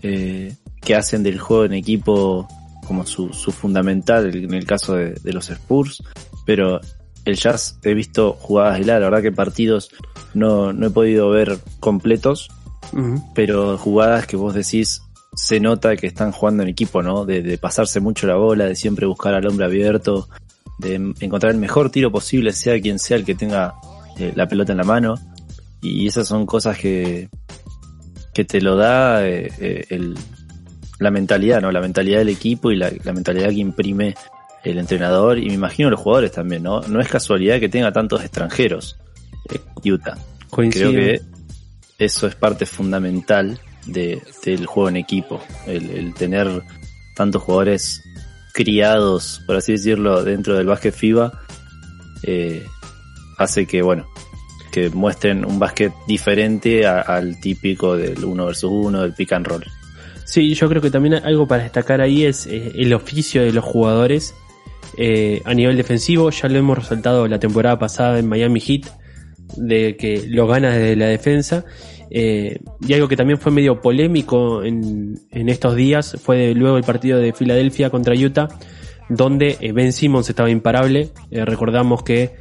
eh, 0.03 0.57
que 0.81 0.97
hacen 0.97 1.23
del 1.23 1.39
juego 1.39 1.67
en 1.67 1.75
equipo 1.75 2.49
como 2.85 3.07
su, 3.07 3.33
su 3.33 3.53
fundamental 3.53 4.35
en 4.35 4.55
el 4.55 4.67
caso 4.67 4.97
de, 4.97 5.15
de, 5.23 5.33
los 5.33 5.51
Spurs, 5.51 6.03
pero 6.45 6.81
el 7.27 7.37
Jazz 7.37 7.79
he 7.85 7.95
visto 7.95 8.33
jugadas 8.33 8.81
de 8.81 8.87
la, 8.87 8.99
la 8.99 9.09
verdad 9.09 9.23
que 9.23 9.31
partidos 9.31 9.91
no, 10.35 10.73
no 10.73 10.89
he 10.89 10.91
podido 10.91 11.31
ver 11.31 11.59
completos, 11.79 12.51
pero 13.35 13.79
jugadas 13.79 14.27
que 14.27 14.37
vos 14.37 14.55
decís 14.55 15.03
se 15.35 15.61
nota 15.61 15.97
que 15.97 16.07
están 16.07 16.33
jugando 16.33 16.63
en 16.63 16.69
equipo, 16.69 17.03
¿no? 17.03 17.25
De, 17.25 17.57
pasarse 17.59 18.01
mucho 18.01 18.27
la 18.27 18.37
bola, 18.37 18.67
de 18.67 18.77
siempre 18.77 19.07
buscar 19.07 19.35
al 19.35 19.47
hombre 19.47 19.65
abierto, 19.65 20.29
de 20.79 21.15
encontrar 21.21 21.53
el 21.53 21.59
mejor 21.59 21.91
tiro 21.91 22.11
posible, 22.11 22.53
sea 22.53 22.81
quien 22.81 22.99
sea 22.99 23.17
el 23.17 23.25
que 23.25 23.35
tenga 23.35 23.75
eh, 24.19 24.33
la 24.35 24.47
pelota 24.47 24.73
en 24.73 24.79
la 24.79 24.85
mano. 24.85 25.15
Y 25.81 26.07
esas 26.07 26.29
son 26.29 26.47
cosas 26.47 26.79
que, 26.79 27.29
que 28.35 28.45
te 28.45 28.61
lo 28.61 28.77
da 28.77 29.27
eh, 29.27 29.51
eh, 29.59 29.85
el, 29.89 30.17
la 30.99 31.11
mentalidad, 31.11 31.61
¿no? 31.63 31.73
La 31.73 31.81
mentalidad 31.81 32.19
del 32.19 32.29
equipo 32.29 32.71
y 32.71 32.77
la, 32.77 32.91
mentalidad 33.13 33.49
que 33.49 33.57
imprime 33.57 34.15
el 34.63 34.79
entrenador 34.79 35.39
y 35.39 35.47
me 35.47 35.55
imagino 35.55 35.91
los 35.91 35.99
jugadores 35.99 36.33
también, 36.33 36.63
¿no? 36.63 36.83
No 36.83 37.01
es 37.01 37.09
casualidad 37.09 37.59
que 37.59 37.69
tenga 37.69 37.91
tantos 37.91 38.23
extranjeros 38.23 38.97
Utah. 39.85 40.17
Creo 40.51 40.93
que 40.93 41.21
eso 42.05 42.27
es 42.27 42.35
parte 42.35 42.67
fundamental 42.67 43.59
de, 43.87 44.23
del 44.45 44.67
juego 44.67 44.89
en 44.89 44.97
equipo, 44.97 45.41
el, 45.67 46.15
tener 46.15 46.63
tantos 47.15 47.43
jugadores 47.43 48.03
criados, 48.53 49.43
por 49.47 49.57
así 49.57 49.73
decirlo, 49.73 50.23
dentro 50.23 50.57
del 50.57 50.67
básquet 50.67 50.95
FIBA, 50.95 51.33
eh, 52.23 52.65
hace 53.39 53.67
que, 53.67 53.83
bueno, 53.83 54.07
que 54.71 54.91
muestren 54.91 55.45
un 55.45 55.59
básquet 55.59 55.93
diferente 56.07 56.87
al 56.87 57.41
típico 57.41 57.97
del 57.97 58.25
uno 58.25 58.47
versus 58.47 58.71
uno, 58.71 59.03
del 59.03 59.13
pick 59.13 59.33
and 59.33 59.47
roll. 59.47 59.65
Sí, 60.25 60.55
yo 60.55 60.69
creo 60.69 60.81
que 60.81 60.91
también 60.91 61.15
algo 61.15 61.47
para 61.47 61.65
destacar 61.65 62.01
ahí 62.01 62.25
es 62.25 62.47
eh, 62.47 62.73
el 62.77 62.95
oficio 62.95 63.43
de 63.43 63.53
los 63.53 63.65
jugadores 63.65 64.35
eh, 64.97 65.43
a 65.45 65.53
nivel 65.53 65.77
defensivo. 65.77 66.31
Ya 66.31 66.49
lo 66.49 66.59
hemos 66.59 66.79
resaltado 66.79 67.29
la 67.29 67.39
temporada 67.39 67.79
pasada 67.79 68.19
en 68.19 68.29
Miami 68.29 68.61
Heat, 68.61 68.87
de 69.57 69.97
que 69.97 70.25
lo 70.29 70.47
gana 70.47 70.71
desde 70.71 70.97
la 70.97 71.07
defensa. 71.07 71.67
Eh, 72.15 72.61
y 72.87 72.93
algo 72.93 73.09
que 73.09 73.17
también 73.17 73.39
fue 73.39 73.51
medio 73.51 73.81
polémico 73.81 74.63
en, 74.63 75.19
en 75.31 75.49
estos 75.49 75.75
días 75.75 76.19
fue 76.23 76.55
luego 76.55 76.77
el 76.77 76.85
partido 76.85 77.19
de 77.19 77.33
Filadelfia 77.33 77.89
contra 77.89 78.15
Utah, 78.15 78.49
donde 79.09 79.57
eh, 79.61 79.73
Ben 79.73 79.95
Simmons 79.95 80.29
estaba 80.29 80.51
imparable. 80.51 81.09
Eh, 81.31 81.47
recordamos 81.47 82.03
que, 82.03 82.33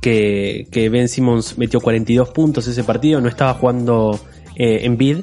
que, 0.00 0.68
que, 0.70 0.88
Ben 0.88 1.08
Simmons 1.08 1.58
metió 1.58 1.80
42 1.80 2.28
puntos 2.28 2.68
ese 2.68 2.84
partido, 2.84 3.20
no 3.20 3.28
estaba 3.28 3.54
jugando 3.54 4.20
en 4.54 4.96
bid. 4.96 5.22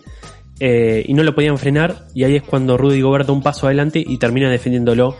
y 0.60 1.14
no 1.14 1.24
lo 1.24 1.34
podían 1.34 1.58
frenar 1.58 2.08
y 2.14 2.26
ahí 2.26 2.36
es 2.36 2.44
cuando 2.44 2.78
Rudy 2.78 3.00
Gobert 3.00 3.28
da 3.28 3.32
un 3.32 3.42
paso 3.42 3.68
adelante 3.68 4.04
y 4.06 4.18
termina 4.18 4.50
defendiéndolo 4.50 5.16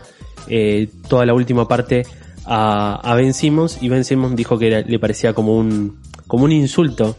toda 1.08 1.24
la 1.24 1.32
última 1.32 1.66
parte 1.66 2.02
a, 2.44 3.14
Ben 3.14 3.32
Simmons 3.32 3.78
y 3.80 3.88
Ben 3.88 4.04
Simmons 4.04 4.36
dijo 4.36 4.58
que 4.58 4.84
le 4.86 4.98
parecía 4.98 5.32
como 5.32 5.56
un, 5.56 5.96
como 6.30 6.44
un 6.44 6.52
insulto 6.52 7.16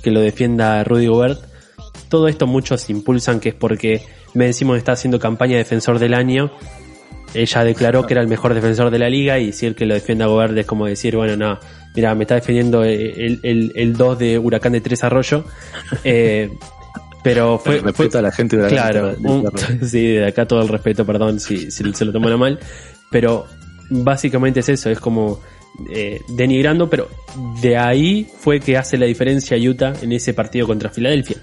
que 0.00 0.12
lo 0.12 0.20
defienda 0.20 0.84
Rudy 0.84 1.08
Gobert. 1.08 1.40
Todo 2.08 2.28
esto 2.28 2.46
muchos 2.46 2.88
impulsan 2.88 3.40
que 3.40 3.48
es 3.48 3.54
porque 3.56 4.02
Ben 4.32 4.54
Simmons 4.54 4.78
está 4.78 4.92
haciendo 4.92 5.18
campaña 5.18 5.56
defensor 5.56 5.98
del 5.98 6.14
año. 6.14 6.52
Ella 7.34 7.64
declaró 7.64 8.06
que 8.06 8.14
era 8.14 8.22
el 8.22 8.28
mejor 8.28 8.54
defensor 8.54 8.92
de 8.92 9.00
la 9.00 9.08
liga 9.08 9.40
y 9.40 9.52
si 9.52 9.66
el 9.66 9.74
que 9.74 9.86
lo 9.86 9.94
defienda 9.94 10.26
Gobert 10.26 10.56
es 10.56 10.66
como 10.66 10.86
decir, 10.86 11.16
bueno, 11.16 11.36
no, 11.36 11.58
mira, 11.96 12.14
me 12.14 12.22
está 12.22 12.36
defendiendo 12.36 12.84
el, 12.84 13.40
el, 13.42 13.72
el 13.74 13.96
2 13.96 14.18
de 14.20 14.38
Huracán 14.38 14.70
de 14.70 14.80
Tres 14.80 15.02
Arroyo. 15.02 15.44
Eh, 16.04 16.48
pero 17.24 17.58
fue, 17.58 17.80
fue 17.92 18.08
a 18.12 18.22
la 18.22 18.30
gente 18.30 18.56
de 18.56 18.68
claro, 18.68 19.16
sí, 19.82 20.08
de 20.12 20.26
acá 20.28 20.46
todo 20.46 20.60
el 20.60 20.68
respeto, 20.68 21.06
perdón 21.06 21.40
si, 21.40 21.70
si 21.70 21.92
se 21.92 22.04
lo 22.04 22.12
toman 22.12 22.38
mal, 22.38 22.60
pero 23.10 23.46
básicamente 23.88 24.60
es 24.60 24.68
eso, 24.68 24.90
es 24.90 25.00
como 25.00 25.40
eh, 25.90 26.20
denigrando, 26.28 26.88
pero 26.88 27.08
de 27.60 27.76
ahí 27.76 28.26
fue 28.38 28.60
que 28.60 28.76
hace 28.76 28.96
la 28.96 29.06
diferencia 29.06 29.56
Utah 29.56 29.92
en 30.02 30.12
ese 30.12 30.34
partido 30.34 30.66
contra 30.66 30.90
Filadelfia. 30.90 31.36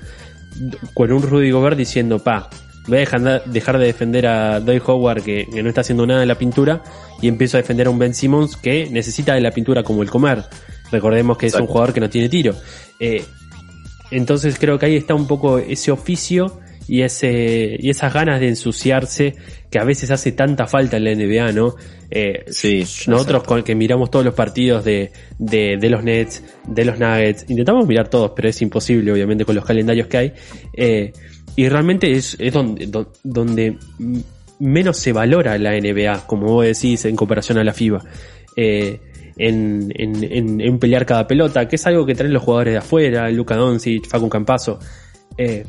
Con 0.93 1.11
un 1.11 1.21
Rudy 1.21 1.51
Gobert 1.51 1.77
diciendo, 1.77 2.19
pa, 2.19 2.49
voy 2.87 2.97
a 2.97 3.41
dejar, 3.45 3.77
de 3.77 3.85
defender 3.85 4.27
a 4.27 4.59
Doy 4.59 4.81
Howard 4.85 5.23
que, 5.23 5.47
no 5.61 5.69
está 5.69 5.81
haciendo 5.81 6.05
nada 6.05 6.21
de 6.21 6.25
la 6.25 6.35
pintura 6.35 6.81
y 7.21 7.27
empiezo 7.27 7.57
a 7.57 7.61
defender 7.61 7.87
a 7.87 7.89
un 7.89 7.99
Ben 7.99 8.13
Simmons 8.13 8.57
que 8.57 8.89
necesita 8.89 9.33
de 9.33 9.41
la 9.41 9.51
pintura 9.51 9.83
como 9.83 10.01
el 10.01 10.09
comer. 10.09 10.43
Recordemos 10.91 11.37
que 11.37 11.47
es 11.47 11.55
un 11.55 11.67
jugador 11.67 11.93
que 11.93 11.99
no 11.99 12.09
tiene 12.09 12.29
tiro. 12.29 12.55
Eh, 12.99 13.23
entonces 14.11 14.57
creo 14.59 14.77
que 14.77 14.87
ahí 14.87 14.95
está 14.95 15.13
un 15.13 15.27
poco 15.27 15.57
ese 15.57 15.91
oficio 15.91 16.59
y 16.87 17.03
ese 17.03 17.77
y 17.79 17.89
esas 17.89 18.13
ganas 18.13 18.39
de 18.39 18.49
ensuciarse 18.49 19.35
que 19.69 19.79
a 19.79 19.83
veces 19.85 20.11
hace 20.11 20.33
tanta 20.33 20.67
falta 20.67 20.97
en 20.97 21.05
la 21.05 21.15
NBA, 21.15 21.53
¿no? 21.53 21.75
Eh, 22.13 22.43
sí, 22.47 22.83
nosotros 23.07 23.43
con, 23.43 23.63
que 23.63 23.73
miramos 23.73 24.11
todos 24.11 24.25
los 24.25 24.33
partidos 24.33 24.83
de, 24.83 25.11
de, 25.39 25.77
de, 25.79 25.89
los 25.89 26.03
Nets, 26.03 26.43
de 26.67 26.83
los 26.83 26.99
Nuggets, 26.99 27.45
intentamos 27.49 27.87
mirar 27.87 28.09
todos, 28.09 28.33
pero 28.35 28.49
es 28.49 28.61
imposible, 28.61 29.13
obviamente, 29.13 29.45
con 29.45 29.55
los 29.55 29.63
calendarios 29.63 30.07
que 30.07 30.17
hay. 30.17 30.33
Eh, 30.73 31.13
y 31.55 31.69
realmente 31.69 32.11
es, 32.11 32.35
es 32.37 32.51
donde, 32.51 33.05
donde 33.23 33.77
menos 34.59 34.97
se 34.97 35.13
valora 35.13 35.57
la 35.57 35.71
NBA, 35.71 36.27
como 36.27 36.47
vos 36.47 36.65
decís, 36.65 37.05
en 37.05 37.15
comparación 37.15 37.57
a 37.57 37.63
la 37.63 37.73
FIBA. 37.73 38.03
Eh, 38.57 38.99
en, 39.37 39.91
en, 39.95 40.61
en, 40.61 40.79
pelear 40.79 41.05
cada 41.05 41.25
pelota, 41.25 41.67
que 41.67 41.77
es 41.77 41.87
algo 41.87 42.05
que 42.05 42.13
traen 42.13 42.33
los 42.33 42.43
jugadores 42.43 42.73
de 42.73 42.77
afuera, 42.79 43.29
Luca 43.31 43.55
Doncic, 43.55 44.07
Facu 44.07 44.27
Campazo. 44.27 44.79
Eh, 45.37 45.65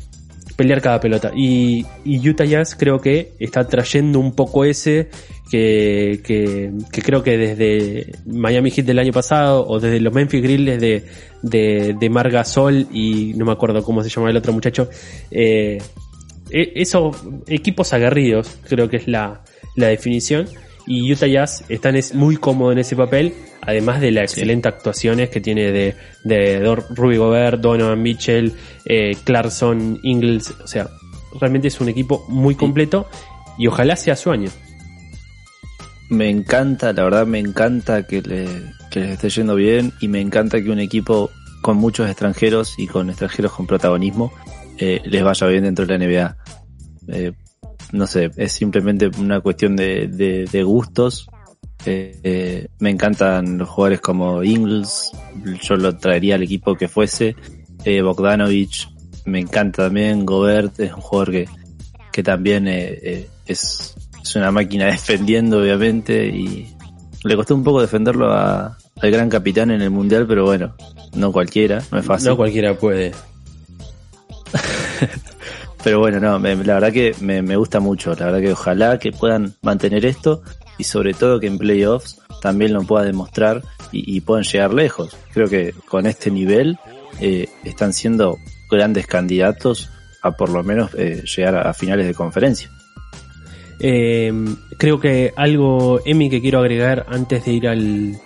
pelear 0.55 0.81
cada 0.81 0.99
pelota. 0.99 1.31
Y, 1.35 1.85
y 2.03 2.29
Utah 2.29 2.45
Jazz 2.45 2.75
creo 2.75 2.99
que 2.99 3.33
está 3.39 3.67
trayendo 3.67 4.19
un 4.19 4.35
poco 4.35 4.65
ese 4.65 5.09
que, 5.49 6.21
que, 6.23 6.71
que 6.91 7.01
creo 7.01 7.21
que 7.23 7.37
desde 7.37 8.11
Miami 8.25 8.71
Heat 8.71 8.85
del 8.85 8.99
año 8.99 9.11
pasado 9.11 9.65
o 9.67 9.79
desde 9.79 9.99
los 9.99 10.13
Memphis 10.13 10.41
Grizzlies 10.41 10.79
de, 10.79 11.03
de, 11.41 11.95
de 11.99 12.09
Mar 12.09 12.29
Gasol 12.31 12.87
y 12.91 13.33
no 13.35 13.45
me 13.45 13.51
acuerdo 13.51 13.83
cómo 13.83 14.03
se 14.03 14.09
llama 14.09 14.29
el 14.29 14.37
otro 14.37 14.53
muchacho, 14.53 14.89
eh, 15.31 15.79
e- 16.49 16.71
esos 16.75 17.15
equipos 17.47 17.93
aguerridos 17.93 18.57
creo 18.67 18.89
que 18.89 18.97
es 18.97 19.07
la, 19.07 19.43
la 19.75 19.87
definición. 19.87 20.47
Y 20.85 21.09
Utah 21.13 21.27
Jazz 21.27 21.63
está 21.69 21.91
muy 22.13 22.35
cómodo 22.35 22.73
en 22.73 22.79
ese 22.79 22.95
papel 22.97 23.33
además 23.65 24.01
de 24.01 24.11
las 24.11 24.23
excelentes 24.33 24.73
actuaciones 24.73 25.29
que 25.29 25.39
tiene 25.39 25.71
de, 25.71 25.95
de 26.25 26.59
Dor- 26.61 26.85
Ruby 26.89 27.15
Gobert, 27.15 27.61
Donovan 27.61 28.01
Mitchell, 28.01 28.51
eh, 28.83 29.15
Clarkson, 29.23 29.99
Ingles, 30.03 30.51
o 30.61 30.67
sea, 30.67 30.89
realmente 31.39 31.69
es 31.69 31.79
un 31.79 31.87
equipo 31.87 32.25
muy 32.27 32.55
completo 32.55 33.07
y 33.57 33.67
ojalá 33.67 33.95
sea 33.95 34.17
su 34.17 34.31
año. 34.31 34.49
Me 36.13 36.29
encanta, 36.29 36.93
la 36.93 37.05
verdad 37.05 37.25
me 37.25 37.39
encanta 37.39 38.03
que, 38.03 38.21
le, 38.21 38.47
que 38.91 38.99
les 38.99 39.09
esté 39.13 39.29
yendo 39.29 39.55
bien 39.55 39.91
y 39.99 40.07
me 40.07 40.21
encanta 40.21 40.61
que 40.61 40.69
un 40.69 40.77
equipo 40.77 41.31
con 41.63 41.77
muchos 41.77 42.07
extranjeros 42.07 42.75
y 42.77 42.85
con 42.85 43.09
extranjeros 43.09 43.51
con 43.53 43.65
protagonismo 43.65 44.31
eh, 44.77 45.01
les 45.05 45.23
vaya 45.23 45.47
bien 45.47 45.63
dentro 45.63 45.87
de 45.87 45.97
la 45.97 46.05
NBA. 46.05 46.37
Eh, 47.07 47.33
no 47.93 48.05
sé, 48.05 48.29
es 48.37 48.51
simplemente 48.51 49.09
una 49.17 49.41
cuestión 49.41 49.75
de, 49.75 50.07
de, 50.07 50.63
gustos. 50.63 51.27
Eh, 51.83 52.19
eh, 52.21 52.67
me 52.77 52.91
encantan 52.91 53.57
los 53.57 53.69
jugadores 53.69 53.99
como 53.99 54.43
Ingles, 54.43 55.11
yo 55.63 55.77
lo 55.77 55.97
traería 55.97 56.35
al 56.35 56.43
equipo 56.43 56.75
que 56.75 56.87
fuese. 56.87 57.35
Bogdanovich, 57.85 58.87
me 59.25 59.39
encanta 59.39 59.85
también. 59.85 60.27
Gobert 60.27 60.79
es 60.79 60.93
un 60.93 61.01
jugador 61.01 61.31
que, 61.31 61.49
que 62.11 62.21
también 62.21 62.67
es, 62.67 63.95
es 64.23 64.35
una 64.35 64.51
máquina 64.51 64.85
defendiendo, 64.87 65.59
obviamente, 65.59 66.27
y 66.27 66.73
le 67.23 67.35
costó 67.35 67.55
un 67.55 67.63
poco 67.63 67.81
defenderlo 67.81 68.31
a- 68.33 68.77
al 69.01 69.11
gran 69.11 69.29
capitán 69.29 69.71
en 69.71 69.81
el 69.81 69.89
mundial, 69.89 70.25
pero 70.27 70.45
bueno, 70.45 70.75
no 71.15 71.31
cualquiera, 71.31 71.81
no 71.91 71.99
es 71.99 72.05
fácil. 72.05 72.29
No 72.29 72.37
cualquiera 72.37 72.77
puede. 72.77 73.11
Pero 75.83 75.99
bueno, 75.99 76.19
no, 76.19 76.39
me- 76.39 76.55
la 76.55 76.75
verdad 76.75 76.93
que 76.93 77.13
me, 77.19 77.41
me 77.41 77.57
gusta 77.57 77.79
mucho. 77.81 78.15
La 78.15 78.27
verdad 78.27 78.39
que 78.39 78.51
ojalá 78.53 78.99
que 78.99 79.11
puedan 79.11 79.53
mantener 79.61 80.05
esto 80.05 80.41
y 80.77 80.85
sobre 80.85 81.13
todo 81.13 81.39
que 81.41 81.47
en 81.47 81.57
playoffs 81.57 82.21
también 82.41 82.71
lo 82.73 82.83
puedan 82.83 83.07
demostrar 83.07 83.61
y, 83.91 84.15
y 84.15 84.21
puedan 84.21 84.45
llegar 84.45 84.73
lejos. 84.73 85.17
Creo 85.33 85.49
que 85.49 85.73
con 85.89 86.05
este 86.05 86.31
nivel 86.31 86.77
eh, 87.19 87.49
están 87.65 87.91
siendo 87.91 88.37
grandes 88.71 89.07
candidatos 89.07 89.89
a 90.21 90.31
por 90.31 90.49
lo 90.49 90.63
menos 90.63 90.91
eh, 90.97 91.23
llegar 91.35 91.55
a, 91.55 91.69
a 91.69 91.73
finales 91.73 92.07
de 92.07 92.13
conferencia. 92.13 92.69
Eh, 93.85 94.31
creo 94.77 94.99
que 95.01 95.33
algo, 95.35 95.99
Emi, 96.05 96.29
que 96.29 96.39
quiero 96.41 96.59
agregar 96.59 97.05
antes 97.09 97.43
de 97.45 97.51
ir 97.53 97.67
al, 97.67 98.17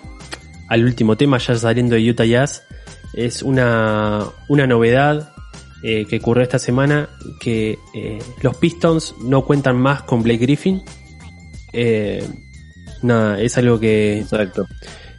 al 0.67 0.83
último 0.85 1.17
tema, 1.17 1.39
ya 1.39 1.55
saliendo 1.55 1.95
de 1.95 2.07
Utah 2.09 2.25
Jazz, 2.25 2.63
es 3.13 3.41
una, 3.41 4.23
una 4.49 4.67
novedad 4.67 5.33
eh, 5.81 6.05
que 6.05 6.17
ocurrió 6.17 6.43
esta 6.43 6.59
semana, 6.59 7.09
que 7.39 7.79
eh, 7.95 8.19
los 8.41 8.55
Pistons 8.57 9.15
no 9.23 9.43
cuentan 9.45 9.77
más 9.77 10.03
con 10.03 10.21
Blake 10.21 10.39
Griffin. 10.45 10.83
Eh, 11.73 12.23
nada, 13.01 13.41
es 13.41 13.57
algo 13.57 13.79
que, 13.79 14.19
Exacto. 14.19 14.67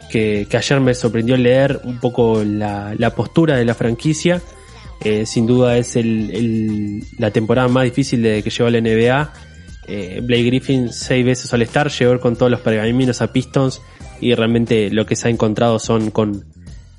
que, 0.08 0.46
que 0.48 0.56
ayer 0.56 0.80
me 0.80 0.94
sorprendió 0.94 1.36
leer 1.36 1.80
un 1.82 1.98
poco 1.98 2.44
la, 2.44 2.94
la 2.96 3.14
postura 3.14 3.56
de 3.56 3.64
la 3.64 3.74
franquicia. 3.74 4.40
Sin 5.24 5.46
duda 5.46 5.76
es 5.78 5.94
el, 5.96 6.30
el- 6.34 7.04
la 7.18 7.30
temporada 7.30 7.68
más 7.68 7.84
difícil 7.84 8.20
de 8.20 8.42
que 8.42 8.50
llevó 8.50 8.68
la 8.68 8.80
NBA. 8.80 9.32
Eh, 9.88 10.20
Blake 10.22 10.44
Griffin 10.44 10.92
seis 10.92 11.24
veces 11.24 11.52
al 11.54 11.62
estar, 11.62 11.90
llegó 11.90 12.20
con 12.20 12.36
todos 12.36 12.50
los 12.50 12.60
pergaminos 12.60 13.22
a 13.22 13.32
Pistons 13.32 13.80
y 14.20 14.34
realmente 14.34 14.90
lo 14.90 15.06
que 15.06 15.16
se 15.16 15.28
ha 15.28 15.30
encontrado 15.30 15.78
son 15.78 16.10
con 16.10 16.44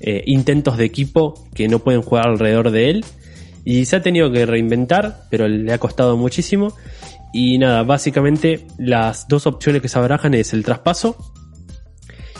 eh, 0.00 0.22
intentos 0.26 0.76
de 0.76 0.84
equipo 0.86 1.46
que 1.54 1.68
no 1.68 1.78
pueden 1.78 2.02
jugar 2.02 2.28
alrededor 2.28 2.70
de 2.70 2.90
él 2.90 3.04
y 3.64 3.84
se 3.84 3.96
ha 3.96 4.02
tenido 4.02 4.32
que 4.32 4.46
reinventar, 4.46 5.24
pero 5.30 5.46
le 5.46 5.72
ha 5.72 5.78
costado 5.78 6.16
muchísimo. 6.16 6.74
Y 7.32 7.58
nada, 7.58 7.84
básicamente 7.84 8.66
las 8.78 9.28
dos 9.28 9.46
opciones 9.46 9.82
que 9.82 9.88
se 9.88 9.98
abarajan 9.98 10.34
es 10.34 10.52
el 10.52 10.64
traspaso 10.64 11.16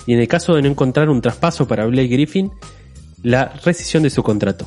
y 0.07 0.15
en 0.15 0.21
el 0.21 0.29
caso 0.29 0.55
de 0.55 0.63
no 0.63 0.69
encontrar 0.69 1.09
un 1.09 1.21
traspaso 1.21 1.69
para 1.69 1.87
Blake 1.87 2.09
Griffin, 2.09 2.51
la 3.23 3.53
rescisión 3.65 4.03
de 4.03 4.11
su 4.11 4.23
contrato. 4.23 4.67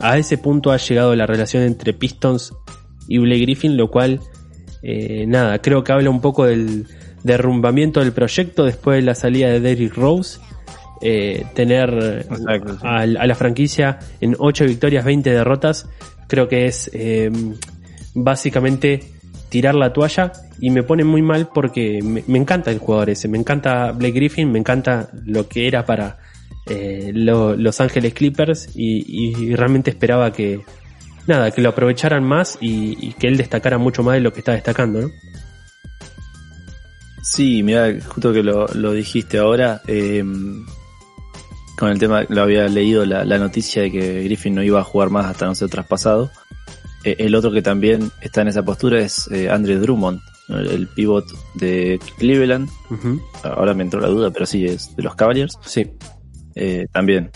A 0.00 0.18
ese 0.18 0.38
punto 0.38 0.72
ha 0.72 0.78
llegado 0.78 1.14
la 1.14 1.26
relación 1.26 1.62
entre 1.62 1.92
Pistons 1.92 2.52
y 3.06 3.18
Blake 3.18 3.42
Griffin, 3.42 3.76
lo 3.76 3.90
cual, 3.90 4.20
eh, 4.82 5.24
nada, 5.26 5.60
creo 5.60 5.82
que 5.84 5.92
habla 5.92 6.10
un 6.10 6.20
poco 6.20 6.44
del 6.46 6.86
derrumbamiento 7.22 8.00
del 8.00 8.12
proyecto 8.12 8.64
después 8.64 8.96
de 8.96 9.02
la 9.02 9.14
salida 9.14 9.48
de 9.48 9.60
Derrick 9.60 9.94
Rose. 9.94 10.40
Eh, 11.04 11.44
tener 11.54 12.24
Exacto, 12.30 12.74
sí. 12.74 12.78
a, 12.82 12.98
a 13.00 13.06
la 13.06 13.34
franquicia 13.34 13.98
en 14.20 14.36
8 14.38 14.66
victorias, 14.66 15.04
20 15.04 15.30
derrotas, 15.30 15.88
creo 16.28 16.46
que 16.46 16.66
es 16.66 16.88
eh, 16.94 17.28
básicamente 18.14 19.00
tirar 19.48 19.74
la 19.74 19.92
toalla 19.92 20.32
y 20.60 20.70
me 20.70 20.82
pone 20.82 21.04
muy 21.04 21.20
mal 21.22 21.48
porque 21.52 22.00
me, 22.02 22.22
me 22.26 22.38
encanta 22.38 22.70
el 22.70 22.78
jugador 22.78 23.10
ese, 23.10 23.28
me 23.28 23.38
encanta 23.38 23.92
Blake 23.92 24.12
Griffin, 24.14 24.50
me 24.50 24.58
encanta 24.58 25.08
lo 25.26 25.48
que 25.48 25.66
era 25.66 25.84
para 25.84 26.18
eh, 26.66 27.10
lo- 27.12 27.56
Los 27.56 27.80
Ángeles 27.80 28.14
Clippers 28.14 28.70
y, 28.74 29.04
y 29.08 29.54
realmente 29.56 29.90
esperaba 29.90 30.32
que 30.32 30.60
nada, 31.26 31.50
que 31.50 31.60
lo 31.62 31.68
aprovecharan 31.70 32.24
más 32.24 32.58
y, 32.60 32.96
y 33.06 33.12
que 33.14 33.28
él 33.28 33.36
destacara 33.36 33.78
mucho 33.78 34.02
más 34.02 34.14
de 34.14 34.20
lo 34.20 34.32
que 34.32 34.40
está 34.40 34.52
destacando, 34.52 35.00
¿no? 35.02 35.10
Sí, 37.22 37.62
mira, 37.62 37.94
justo 38.08 38.32
que 38.32 38.42
lo, 38.42 38.66
lo 38.68 38.92
dijiste 38.92 39.38
ahora, 39.38 39.80
eh, 39.86 40.24
con 41.78 41.88
el 41.90 41.98
tema, 41.98 42.24
lo 42.28 42.42
había 42.42 42.66
leído 42.68 43.06
la, 43.06 43.24
la 43.24 43.38
noticia 43.38 43.82
de 43.82 43.90
que 43.92 44.22
Griffin 44.24 44.54
no 44.54 44.62
iba 44.62 44.80
a 44.80 44.84
jugar 44.84 45.10
más 45.10 45.26
hasta 45.26 45.46
no 45.46 45.54
ser 45.54 45.68
traspasado. 45.68 46.30
Eh, 47.04 47.16
el 47.18 47.34
otro 47.34 47.52
que 47.52 47.62
también 47.62 48.10
está 48.20 48.42
en 48.42 48.48
esa 48.48 48.64
postura 48.64 49.00
es 49.00 49.28
eh, 49.30 49.48
Andre 49.50 49.76
Drummond, 49.78 50.20
el, 50.48 50.66
el 50.68 50.86
pivot 50.88 51.26
de 51.54 52.00
Cleveland. 52.18 52.68
Ahora 53.44 53.72
me 53.74 53.84
entró 53.84 54.00
la 54.00 54.08
duda, 54.08 54.30
pero 54.30 54.44
sí, 54.46 54.64
es 54.64 54.94
de 54.96 55.02
los 55.02 55.14
Cavaliers. 55.14 55.56
Sí, 55.64 55.92
Eh, 56.54 56.86
también, 56.92 57.30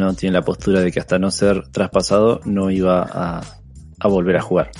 ¿no? 0.00 0.14
Tiene 0.14 0.34
la 0.34 0.42
postura 0.42 0.80
de 0.80 0.90
que 0.90 0.98
hasta 0.98 1.18
no 1.18 1.30
ser 1.30 1.68
traspasado 1.68 2.40
no 2.44 2.70
iba 2.70 3.02
a, 3.02 3.40
a 4.00 4.08
volver 4.08 4.36
a 4.36 4.40
jugar. 4.42 4.70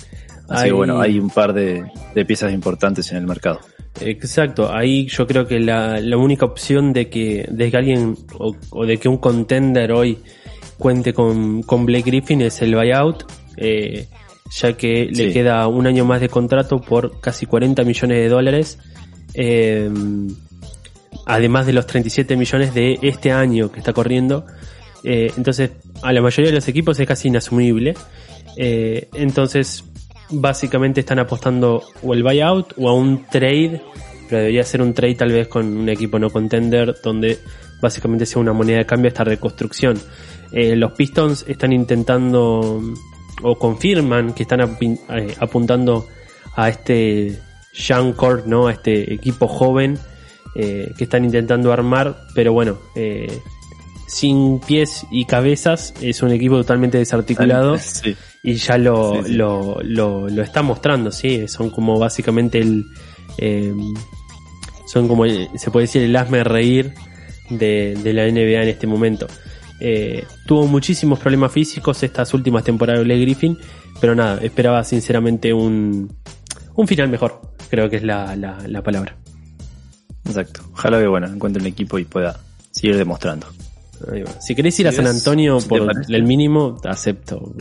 Así 0.48 0.64
Hay- 0.64 0.70
que 0.70 0.74
bueno, 0.74 1.00
hay 1.00 1.18
un 1.20 1.30
par 1.30 1.52
de, 1.52 1.84
de 2.14 2.24
piezas 2.24 2.52
importantes 2.52 3.10
en 3.12 3.18
el 3.18 3.26
mercado. 3.26 3.60
Exacto, 4.00 4.72
ahí 4.72 5.06
yo 5.06 5.26
creo 5.26 5.46
que 5.46 5.60
la, 5.60 6.00
la 6.00 6.16
única 6.16 6.44
opción 6.46 6.92
de 6.92 7.08
que, 7.08 7.46
de 7.50 7.70
que 7.70 7.76
alguien 7.76 8.16
o, 8.38 8.56
o 8.70 8.86
de 8.86 8.98
que 8.98 9.08
un 9.08 9.18
contender 9.18 9.92
hoy 9.92 10.18
cuente 10.78 11.12
con, 11.12 11.62
con 11.62 11.84
Blake 11.86 12.04
Griffin 12.10 12.40
es 12.40 12.62
el 12.62 12.74
buyout, 12.74 13.24
eh, 13.56 14.06
ya 14.52 14.72
que 14.76 15.06
le 15.12 15.32
queda 15.32 15.66
un 15.68 15.86
año 15.86 16.04
más 16.04 16.20
de 16.20 16.28
contrato 16.28 16.80
por 16.80 17.20
casi 17.20 17.46
40 17.46 17.82
millones 17.84 18.16
de 18.18 18.28
dólares, 18.28 18.78
eh, 19.34 19.90
además 21.26 21.66
de 21.66 21.72
los 21.72 21.86
37 21.86 22.36
millones 22.36 22.74
de 22.74 22.98
este 23.02 23.32
año 23.32 23.70
que 23.70 23.78
está 23.80 23.92
corriendo. 23.92 24.46
Eh, 25.04 25.32
entonces, 25.36 25.70
a 26.02 26.12
la 26.12 26.20
mayoría 26.20 26.50
de 26.50 26.56
los 26.56 26.68
equipos 26.68 26.98
es 27.00 27.06
casi 27.06 27.28
inasumible. 27.28 27.94
Eh, 28.56 29.08
entonces, 29.14 29.84
básicamente 30.30 31.00
están 31.00 31.18
apostando 31.18 31.82
o 32.02 32.14
el 32.14 32.22
buyout 32.22 32.74
o 32.76 32.88
a 32.88 32.94
un 32.94 33.26
trade, 33.26 33.80
pero 34.28 34.42
debería 34.42 34.64
ser 34.64 34.82
un 34.82 34.94
trade 34.94 35.14
tal 35.14 35.32
vez 35.32 35.48
con 35.48 35.76
un 35.76 35.88
equipo 35.88 36.18
no 36.18 36.30
contender 36.30 36.96
donde 37.02 37.38
básicamente 37.80 38.26
sea 38.26 38.40
una 38.40 38.52
moneda 38.52 38.78
de 38.78 38.86
cambio 38.86 39.08
esta 39.08 39.24
reconstrucción. 39.24 39.98
Eh, 40.52 40.76
los 40.76 40.92
Pistons 40.92 41.44
están 41.48 41.72
intentando 41.72 42.82
o 43.42 43.58
confirman 43.58 44.34
que 44.34 44.42
están 44.42 44.60
apuntando 45.40 46.06
a 46.56 46.68
este 46.68 47.38
young 47.72 48.14
core, 48.14 48.42
¿no? 48.44 48.66
A 48.66 48.72
este 48.72 49.14
equipo 49.14 49.48
joven 49.48 49.98
que 50.52 51.04
están 51.04 51.24
intentando 51.24 51.72
armar, 51.72 52.26
pero 52.34 52.52
bueno, 52.52 52.76
eh, 52.94 53.40
sin 54.10 54.58
pies 54.58 55.06
y 55.10 55.24
cabezas 55.24 55.94
es 56.00 56.20
un 56.22 56.32
equipo 56.32 56.56
totalmente 56.56 56.98
desarticulado 56.98 57.78
Sí. 57.78 58.16
y 58.42 58.54
ya 58.54 58.76
lo, 58.76 59.14
Sí, 59.22 59.28
sí. 59.28 59.32
Lo, 59.34 59.78
lo, 59.84 60.28
lo 60.28 60.42
está 60.42 60.62
mostrando, 60.62 61.12
sí, 61.12 61.46
son 61.46 61.70
como 61.70 61.98
básicamente 61.98 62.58
el 62.58 62.84
eh, 63.38 63.72
son 64.86 65.06
como 65.06 65.24
el- 65.24 65.48
se 65.56 65.70
puede 65.70 65.84
decir 65.86 66.02
el 66.02 66.16
asme 66.16 66.42
reír 66.42 66.92
de, 67.50 67.96
de 68.02 68.12
la 68.12 68.24
NBA 68.26 68.62
en 68.62 68.68
este 68.68 68.86
momento. 68.88 69.26
Eh, 69.78 70.24
tuvo 70.46 70.66
muchísimos 70.66 71.18
problemas 71.20 71.52
físicos 71.52 72.02
estas 72.02 72.34
últimas 72.34 72.64
temporadas 72.64 73.00
de 73.00 73.04
Blake 73.04 73.20
Griffin, 73.22 73.56
pero 74.00 74.14
nada, 74.14 74.40
esperaba 74.42 74.82
sinceramente 74.84 75.52
un, 75.52 76.12
un 76.74 76.86
final 76.88 77.08
mejor, 77.08 77.40
creo 77.70 77.88
que 77.88 77.96
es 77.96 78.02
la, 78.02 78.34
la, 78.36 78.58
la 78.66 78.82
palabra. 78.82 79.16
Exacto. 80.26 80.62
Ojalá 80.72 80.98
que 81.00 81.06
bueno, 81.06 81.28
encuentre 81.28 81.60
un 81.62 81.66
equipo 81.68 81.98
y 81.98 82.04
pueda 82.04 82.38
seguir 82.72 82.96
demostrando. 82.96 83.46
Ahí 84.12 84.22
va. 84.22 84.40
Si 84.40 84.54
querés 84.54 84.78
ir 84.80 84.88
a 84.88 84.92
San 84.92 85.06
Antonio 85.06 85.58
por 85.60 85.90
el 86.08 86.22
mínimo, 86.22 86.78
acepto. 86.84 87.54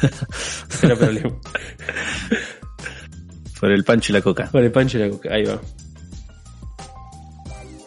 Cero 0.68 0.96
problema. 0.98 1.30
Por 3.60 3.72
el 3.72 3.84
pancho 3.84 4.12
y 4.12 4.14
la 4.14 4.20
coca. 4.20 4.50
Por 4.52 4.62
el 4.62 4.70
pancho 4.70 4.98
y 4.98 5.00
la 5.00 5.08
coca. 5.08 5.32
Ahí 5.32 5.44
va. 5.44 5.58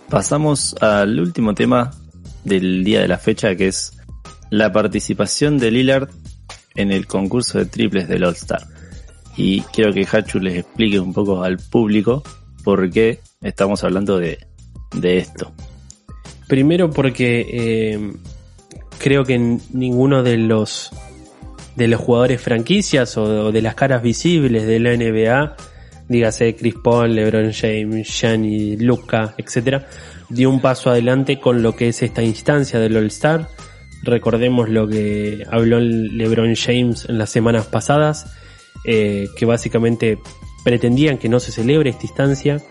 Pasamos 0.09 0.75
al 0.81 1.19
último 1.19 1.53
tema 1.53 1.91
del 2.43 2.83
día 2.83 3.01
de 3.01 3.07
la 3.07 3.19
fecha, 3.19 3.55
que 3.55 3.67
es 3.67 3.93
la 4.49 4.71
participación 4.71 5.59
de 5.59 5.69
Lillard 5.69 6.09
en 6.75 6.91
el 6.91 7.05
concurso 7.05 7.59
de 7.59 7.65
triples 7.65 8.07
del 8.07 8.23
All-Star. 8.23 8.65
Y 9.37 9.61
quiero 9.61 9.93
que 9.93 10.07
Hachu 10.11 10.39
les 10.39 10.57
explique 10.57 10.99
un 10.99 11.13
poco 11.13 11.43
al 11.43 11.57
público 11.57 12.23
por 12.63 12.89
qué 12.89 13.19
estamos 13.41 13.83
hablando 13.83 14.17
de, 14.17 14.39
de 14.95 15.19
esto. 15.19 15.53
Primero 16.49 16.89
porque 16.89 17.45
eh, 17.47 18.13
creo 18.97 19.23
que 19.23 19.37
ninguno 19.71 20.23
de 20.23 20.37
los 20.37 20.91
de 21.75 21.87
los 21.87 22.01
jugadores 22.01 22.41
franquicias 22.41 23.15
o, 23.17 23.51
de 23.51 23.61
las 23.61 23.75
caras 23.75 24.01
visibles 24.01 24.65
de 24.65 24.79
la 24.79 24.97
NBA, 24.97 25.55
dígase 26.09 26.55
Chris 26.55 26.73
Paul, 26.83 27.15
LeBron 27.15 27.53
James, 27.53 28.07
Gianni, 28.09 28.77
Luca, 28.77 29.35
etcétera, 29.37 29.87
dio 30.27 30.49
un 30.49 30.59
paso 30.59 30.89
adelante 30.89 31.39
con 31.39 31.61
lo 31.61 31.75
que 31.75 31.89
es 31.89 32.01
esta 32.01 32.23
instancia 32.23 32.79
del 32.79 32.97
All-Star. 32.97 33.47
Recordemos 34.01 34.69
lo 34.69 34.87
que 34.87 35.45
habló 35.51 35.79
LeBron 35.79 36.55
James 36.55 37.05
en 37.07 37.19
las 37.19 37.29
semanas 37.29 37.67
pasadas, 37.67 38.25
eh, 38.85 39.27
que 39.37 39.45
básicamente 39.45 40.17
pretendían 40.65 41.19
que 41.19 41.29
no 41.29 41.39
se 41.39 41.51
celebre 41.51 41.91
esta 41.91 42.07
instancia, 42.07 42.61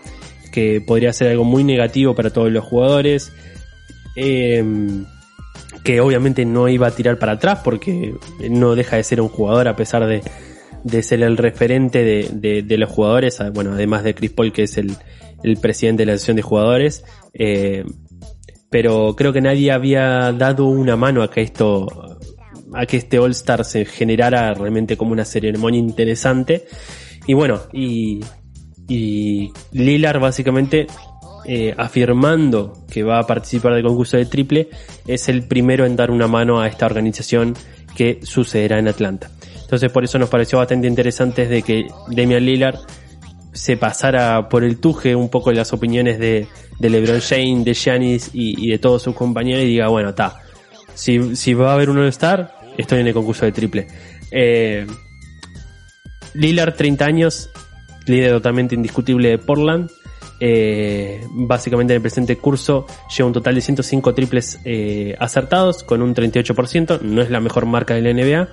que 0.51 0.81
podría 0.81 1.13
ser 1.13 1.29
algo 1.29 1.45
muy 1.45 1.63
negativo 1.63 2.13
para 2.13 2.31
todos 2.31 2.51
los 2.51 2.65
jugadores, 2.65 3.31
eh, 4.21 4.63
que 5.83 6.01
obviamente 6.01 6.45
no 6.45 6.67
iba 6.67 6.87
a 6.87 6.91
tirar 6.91 7.17
para 7.17 7.33
atrás 7.33 7.59
porque 7.63 8.15
no 8.49 8.75
deja 8.75 8.97
de 8.97 9.03
ser 9.03 9.21
un 9.21 9.29
jugador 9.29 9.67
a 9.67 9.75
pesar 9.75 10.05
de, 10.05 10.21
de 10.83 11.03
ser 11.03 11.23
el 11.23 11.37
referente 11.37 12.03
de, 12.03 12.63
de- 12.63 12.77
los 12.77 12.89
jugadores, 12.89 13.39
bueno, 13.53 13.73
además 13.73 14.03
de 14.03 14.13
Chris 14.13 14.31
Paul 14.31 14.51
que 14.51 14.63
es 14.63 14.77
el, 14.77 14.95
el 15.43 15.57
presidente 15.57 16.01
de 16.01 16.07
la 16.07 16.13
asociación 16.13 16.35
de 16.37 16.41
jugadores, 16.43 17.03
eh, 17.33 17.85
pero 18.69 19.15
creo 19.15 19.33
que 19.33 19.41
nadie 19.41 19.71
había 19.71 20.31
dado 20.33 20.65
una 20.65 20.95
mano 20.95 21.23
a 21.23 21.31
que 21.31 21.41
esto, 21.41 21.87
a 22.73 22.85
que 22.85 22.97
este 22.97 23.17
All 23.17 23.31
Star 23.31 23.63
se 23.65 23.85
generara 23.85 24.53
realmente 24.53 24.95
como 24.97 25.11
una 25.13 25.25
ceremonia 25.25 25.79
interesante. 25.79 26.65
Y 27.25 27.33
bueno, 27.33 27.61
y, 27.73 28.19
y 28.87 29.51
Lillard 29.71 30.19
básicamente 30.19 30.85
eh, 31.51 31.73
afirmando 31.75 32.85
que 32.91 33.01
va 33.01 33.17
a 33.17 33.25
participar 33.25 33.73
del 33.73 33.83
concurso 33.83 34.17
de 34.17 34.27
triple, 34.27 34.69
es 35.07 35.29
el 35.29 35.47
primero 35.47 35.83
en 35.87 35.95
dar 35.95 36.11
una 36.11 36.27
mano 36.27 36.61
a 36.61 36.67
esta 36.67 36.85
organización 36.85 37.55
que 37.95 38.19
sucederá 38.21 38.77
en 38.77 38.87
Atlanta. 38.87 39.31
Entonces 39.61 39.91
por 39.91 40.03
eso 40.03 40.19
nos 40.19 40.29
pareció 40.29 40.59
bastante 40.59 40.87
interesante 40.87 41.47
de 41.47 41.63
que 41.63 41.87
Damian 42.09 42.45
Lillard 42.45 42.77
se 43.51 43.77
pasara 43.77 44.47
por 44.47 44.63
el 44.63 44.77
tuje 44.77 45.15
un 45.15 45.29
poco 45.29 45.51
las 45.51 45.73
opiniones 45.73 46.19
de, 46.19 46.47
LeBron 46.79 47.19
James, 47.19 47.65
de 47.65 47.73
Giannis 47.73 48.29
y, 48.31 48.63
y 48.63 48.69
de 48.69 48.77
todos 48.77 49.01
sus 49.01 49.15
compañeros 49.15 49.63
y 49.63 49.69
diga, 49.69 49.87
bueno, 49.87 50.09
está, 50.09 50.43
si, 50.93 51.35
si 51.35 51.53
va 51.55 51.71
a 51.71 51.73
haber 51.73 51.89
un 51.89 51.97
All-Star, 51.97 52.51
estoy 52.77 52.99
en 52.99 53.07
el 53.07 53.13
concurso 53.13 53.45
de 53.45 53.53
triple. 53.53 53.87
Eh, 54.31 54.85
Lillard, 56.33 56.75
30 56.75 57.05
años, 57.05 57.49
líder 58.05 58.33
totalmente 58.33 58.75
indiscutible 58.75 59.29
de 59.29 59.37
Portland. 59.37 59.89
Eh, 60.41 61.25
básicamente 61.31 61.93
en 61.93 61.97
el 61.97 62.01
presente 62.01 62.37
curso 62.37 62.85
lleva 63.15 63.27
un 63.27 63.33
total 63.33 63.55
de 63.55 63.61
105 63.61 64.13
triples 64.13 64.59
eh, 64.63 65.15
acertados 65.19 65.83
con 65.83 66.01
un 66.01 66.15
38%. 66.15 67.01
No 67.01 67.21
es 67.21 67.29
la 67.29 67.39
mejor 67.41 67.65
marca 67.65 67.93
de 67.95 68.01
la 68.01 68.13
NBA, 68.13 68.47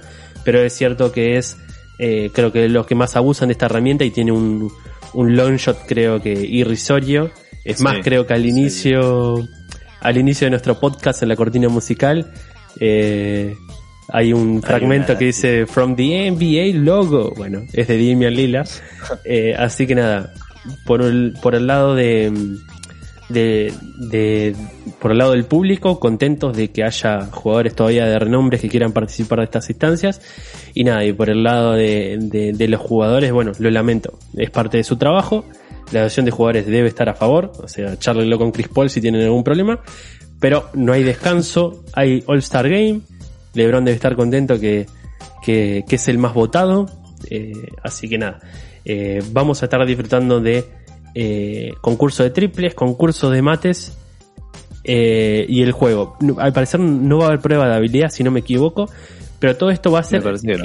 pero 0.44 0.60
es 0.62 0.72
cierto 0.72 1.12
que 1.12 1.36
es, 1.38 1.56
eh, 1.98 2.30
creo 2.32 2.52
que 2.52 2.68
los 2.68 2.86
que 2.86 2.94
más 2.94 3.16
abusan 3.16 3.48
de 3.48 3.52
esta 3.52 3.66
herramienta 3.66 4.04
y 4.04 4.10
tiene 4.10 4.32
un, 4.32 4.70
un 5.14 5.36
long 5.36 5.56
shot 5.56 5.86
creo 5.86 6.20
que 6.20 6.32
irrisorio. 6.32 7.30
Es 7.64 7.78
Sí, 7.78 7.84
más, 7.84 7.98
creo 8.02 8.26
que 8.26 8.34
al 8.34 8.42
sí. 8.42 8.48
inicio, 8.48 9.48
al 10.00 10.16
inicio 10.16 10.46
de 10.46 10.50
nuestro 10.50 10.78
podcast 10.78 11.22
en 11.22 11.28
la 11.28 11.36
cortina 11.36 11.68
musical, 11.68 12.32
eh, 12.80 13.56
hay 14.08 14.32
un 14.32 14.62
fragmento 14.62 15.18
que 15.18 15.26
dice 15.26 15.66
From 15.66 15.96
the 15.96 16.30
NBA 16.30 16.78
logo. 16.80 17.32
Bueno, 17.36 17.64
es 17.72 17.88
de 17.88 17.96
Damian 17.96 18.34
Lillard. 18.34 18.68
Eh, 19.24 19.54
así 19.56 19.86
que 19.86 19.94
nada, 19.94 20.32
por 20.84 21.02
el, 21.02 21.34
por 21.42 21.54
el 21.54 21.66
lado 21.66 21.94
de, 21.94 22.32
de, 23.28 23.72
de- 24.10 24.56
por 25.00 25.12
el 25.12 25.18
lado 25.18 25.32
del 25.32 25.44
público, 25.44 25.98
contentos 26.00 26.56
de 26.56 26.68
que 26.70 26.84
haya 26.84 27.26
jugadores 27.26 27.74
todavía 27.74 28.06
de 28.06 28.18
renombre 28.18 28.58
que 28.58 28.68
quieran 28.68 28.92
participar 28.92 29.38
de 29.40 29.44
estas 29.44 29.68
instancias. 29.70 30.20
Y 30.74 30.84
nada, 30.84 31.04
y 31.04 31.12
por 31.12 31.30
el 31.30 31.42
lado 31.42 31.72
de, 31.72 32.52
de, 32.54 32.68
los 32.68 32.80
jugadores, 32.80 33.32
bueno, 33.32 33.52
lo 33.58 33.70
lamento. 33.70 34.18
Es 34.36 34.50
parte 34.50 34.76
de 34.78 34.84
su 34.84 34.96
trabajo. 34.96 35.44
La 35.92 36.00
asociación 36.00 36.26
de 36.26 36.32
jugadores 36.32 36.66
debe 36.66 36.88
estar 36.88 37.08
a 37.08 37.14
favor. 37.14 37.52
O 37.62 37.68
sea, 37.68 37.96
charlenlo 37.98 38.38
con 38.38 38.50
Chris 38.52 38.68
Paul 38.68 38.90
si 38.90 39.00
tienen 39.00 39.22
algún 39.22 39.44
problema. 39.44 39.80
Pero 40.40 40.68
no 40.74 40.92
hay 40.92 41.02
descanso, 41.02 41.84
hay 41.92 42.22
All-Star 42.26 42.68
Game. 42.68 43.00
LeBron 43.54 43.84
debe 43.84 43.94
estar 43.94 44.14
contento 44.16 44.60
que, 44.60 44.86
que, 45.42 45.84
que 45.88 45.96
es 45.96 46.08
el 46.08 46.18
más 46.18 46.34
votado. 46.34 46.86
Eh, 47.30 47.52
así 47.82 48.08
que 48.08 48.18
nada, 48.18 48.40
eh, 48.86 49.22
vamos 49.32 49.62
a 49.62 49.66
estar 49.66 49.84
disfrutando 49.84 50.40
de 50.40 50.64
eh, 51.14 51.72
concurso 51.80 52.22
de 52.22 52.30
triples, 52.30 52.74
concurso 52.74 53.30
de 53.30 53.42
mates 53.42 53.96
eh, 54.84 55.44
y 55.48 55.62
el 55.62 55.72
juego. 55.72 56.16
Al 56.38 56.52
parecer 56.52 56.78
no 56.80 57.18
va 57.18 57.24
a 57.24 57.28
haber 57.28 57.40
prueba 57.40 57.68
de 57.68 57.74
habilidad, 57.74 58.10
si 58.10 58.22
no 58.22 58.30
me 58.30 58.40
equivoco. 58.40 58.88
Pero 59.38 59.56
todo 59.56 59.70
esto 59.70 59.90
va 59.90 59.98
a 59.98 60.02
ser 60.02 60.22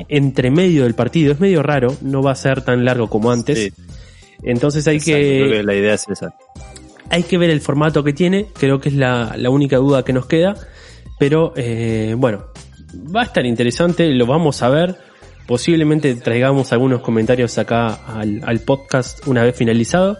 entre 0.07 0.49
medio 0.49 0.83
del 0.83 0.93
partido. 0.93 1.33
Es 1.33 1.39
medio 1.39 1.61
raro, 1.61 1.95
no 2.01 2.21
va 2.21 2.31
a 2.31 2.35
ser 2.35 2.61
tan 2.61 2.85
largo 2.85 3.09
como 3.09 3.31
antes. 3.31 3.57
Sí, 3.57 3.73
Entonces 4.43 4.87
hay 4.87 4.97
exacto, 4.97 5.19
que, 5.19 5.39
creo 5.39 5.51
que 5.51 5.63
la 5.63 5.75
idea 5.75 5.93
es 5.95 6.07
esa. 6.07 6.35
hay 7.09 7.23
que 7.23 7.37
ver 7.37 7.49
el 7.49 7.59
formato 7.59 8.03
que 8.03 8.13
tiene, 8.13 8.47
creo 8.53 8.79
que 8.79 8.87
es 8.87 8.95
la, 8.95 9.35
la 9.35 9.49
única 9.49 9.75
duda 9.77 10.05
que 10.05 10.13
nos 10.13 10.25
queda, 10.25 10.55
pero 11.19 11.51
eh, 11.57 12.15
bueno, 12.17 12.45
va 13.13 13.21
a 13.21 13.25
estar 13.25 13.45
interesante, 13.45 14.07
lo 14.13 14.25
vamos 14.25 14.61
a 14.63 14.69
ver, 14.69 14.95
posiblemente 15.47 16.15
traigamos 16.15 16.71
algunos 16.73 17.01
comentarios 17.01 17.57
acá 17.57 17.93
al, 18.07 18.41
al 18.45 18.59
podcast 18.59 19.25
una 19.27 19.43
vez 19.43 19.55
finalizado, 19.55 20.17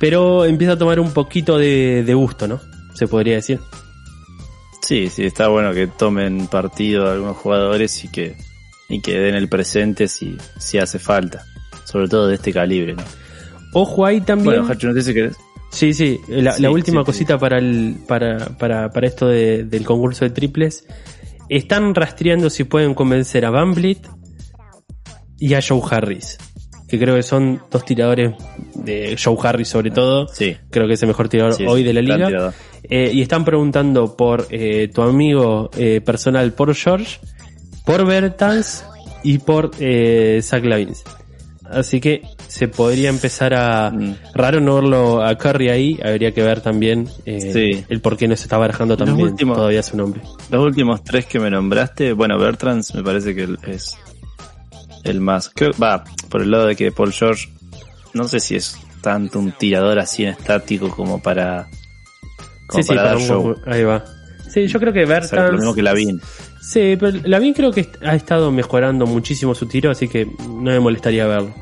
pero 0.00 0.44
empieza 0.44 0.74
a 0.74 0.78
tomar 0.78 1.00
un 1.00 1.12
poquito 1.12 1.58
de, 1.58 2.02
de 2.04 2.14
gusto, 2.14 2.46
¿no? 2.48 2.60
Se 2.94 3.06
podría 3.08 3.34
decir. 3.36 3.58
Sí, 4.82 5.08
sí, 5.08 5.24
está 5.24 5.48
bueno 5.48 5.72
que 5.72 5.86
tomen 5.86 6.46
partido 6.46 7.10
algunos 7.10 7.36
jugadores 7.36 8.04
y 8.04 8.08
que, 8.08 8.36
y 8.88 9.00
que 9.00 9.18
den 9.18 9.34
el 9.34 9.48
presente 9.48 10.08
si, 10.08 10.36
si 10.58 10.78
hace 10.78 10.98
falta. 10.98 11.44
Sobre 11.84 12.08
todo 12.08 12.28
de 12.28 12.34
este 12.36 12.52
calibre, 12.52 12.94
¿no? 12.94 13.02
Ojo 13.72 14.04
ahí 14.06 14.20
también. 14.20 14.60
Bueno, 14.60 14.68
Hachu, 14.72 14.88
no 14.88 14.94
sé 14.94 15.02
si 15.02 15.14
querés. 15.14 15.36
Sí, 15.70 15.92
sí, 15.92 16.18
la, 16.28 16.52
Sí, 16.52 16.62
la 16.62 16.70
última 16.70 17.00
sí, 17.02 17.06
cosita 17.06 17.38
para 17.38 17.58
el 17.58 17.96
para, 18.06 18.46
para, 18.58 18.90
para 18.90 19.06
esto 19.06 19.28
de- 19.28 19.64
del 19.64 19.84
concurso 19.84 20.24
de 20.24 20.30
triples. 20.30 20.86
Están 21.50 21.94
rastreando 21.94 22.48
si 22.50 22.64
pueden 22.64 22.94
convencer 22.94 23.44
a 23.44 23.50
Van 23.50 23.74
y 25.38 25.54
a 25.54 25.60
Joe 25.66 25.80
Harris. 25.90 26.38
Que 26.88 26.98
creo 26.98 27.16
que 27.16 27.22
son 27.22 27.60
dos 27.70 27.84
tiradores 27.84 28.32
de 28.74 29.16
Joe 29.22 29.36
Harris 29.42 29.68
sobre 29.68 29.90
todo. 29.90 30.26
Sí. 30.28 30.56
Creo 30.70 30.86
que 30.86 30.94
es 30.94 31.02
el 31.02 31.08
mejor 31.08 31.28
tirador 31.28 31.52
Sí, 31.54 31.66
hoy 31.66 31.82
de 31.82 31.92
la 31.92 32.00
liga. 32.00 32.52
Eh, 32.82 33.10
y 33.12 33.20
están 33.20 33.44
preguntando 33.44 34.16
por 34.16 34.46
eh, 34.50 34.88
tu 34.92 35.02
amigo 35.02 35.70
eh, 35.76 36.00
personal, 36.00 36.52
por 36.54 36.74
George, 36.74 37.18
por 37.84 38.06
Bertans 38.06 38.86
y 39.22 39.36
por 39.38 39.70
eh, 39.80 40.40
Zach 40.42 40.64
Lavins. 40.64 41.04
Así 41.70 42.00
que 42.00 42.22
se 42.46 42.68
podría 42.68 43.10
empezar 43.10 43.52
a... 43.52 43.90
Mm. 43.90 44.14
Raro 44.34 44.58
no 44.58 44.76
verlo 44.76 45.22
a 45.22 45.36
Curry 45.36 45.68
ahí, 45.68 45.98
habría 46.02 46.32
que 46.32 46.42
ver 46.42 46.62
también 46.62 47.06
eh, 47.26 47.40
Sí. 47.52 47.84
el 47.90 48.00
por 48.00 48.16
qué 48.16 48.26
no 48.26 48.34
se 48.36 48.44
está 48.44 48.56
barajando 48.56 48.96
también 48.96 49.20
últimos- 49.28 49.58
todavía 49.58 49.82
su 49.82 49.94
nombre. 49.98 50.22
Los 50.50 50.64
últimos 50.64 51.04
tres 51.04 51.26
que 51.26 51.38
me 51.38 51.50
nombraste, 51.50 52.14
bueno, 52.14 52.38
Bertrands 52.38 52.94
me 52.94 53.02
parece 53.02 53.34
que 53.34 53.46
es 53.66 53.98
el 55.08 55.20
más. 55.20 55.50
Creo, 55.54 55.72
va, 55.82 56.04
por 56.28 56.42
el 56.42 56.50
lado 56.50 56.66
de 56.66 56.76
que 56.76 56.92
Paul 56.92 57.12
George, 57.12 57.48
no 58.14 58.28
sé 58.28 58.40
si 58.40 58.56
es 58.56 58.76
tanto 59.00 59.38
un 59.38 59.52
tirador 59.52 59.98
así 59.98 60.24
en 60.24 60.30
estático 60.30 60.90
como 60.90 61.22
para. 61.22 61.68
Como 62.66 62.82
sí, 62.82 62.88
para 62.88 63.02
para 63.02 63.14
dar 63.14 63.20
show. 63.22 63.42
buen- 63.42 63.72
ahí 63.72 63.82
va. 63.84 64.04
Sí, 64.48 64.66
yo 64.66 64.80
creo 64.80 64.92
que 64.92 65.04
O 65.04 65.06
sea, 65.06 65.20
Bertans... 65.20 65.52
lo 65.52 65.58
mismo 65.58 65.74
que 65.74 65.82
Lavin. 65.82 66.20
Sí, 66.60 66.96
pero 66.98 67.18
Lavin 67.24 67.54
creo 67.54 67.70
que 67.70 67.88
ha 68.04 68.14
estado 68.14 68.50
mejorando 68.50 69.06
muchísimo 69.06 69.54
su 69.54 69.66
tiro, 69.66 69.90
así 69.90 70.08
que 70.08 70.26
no 70.26 70.70
me 70.70 70.80
molestaría 70.80 71.26
verlo. 71.26 71.54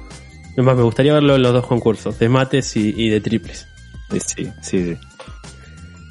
Es 0.56 0.64
más, 0.64 0.76
me 0.76 0.82
gustaría 0.82 1.12
verlo 1.12 1.36
en 1.36 1.42
los 1.42 1.52
dos 1.52 1.66
concursos, 1.66 2.18
de 2.18 2.28
mates 2.28 2.76
y, 2.76 2.94
y 2.96 3.08
de 3.10 3.20
triples. 3.20 3.66
Sí, 4.10 4.48
sí, 4.62 4.84
sí. 4.84 4.96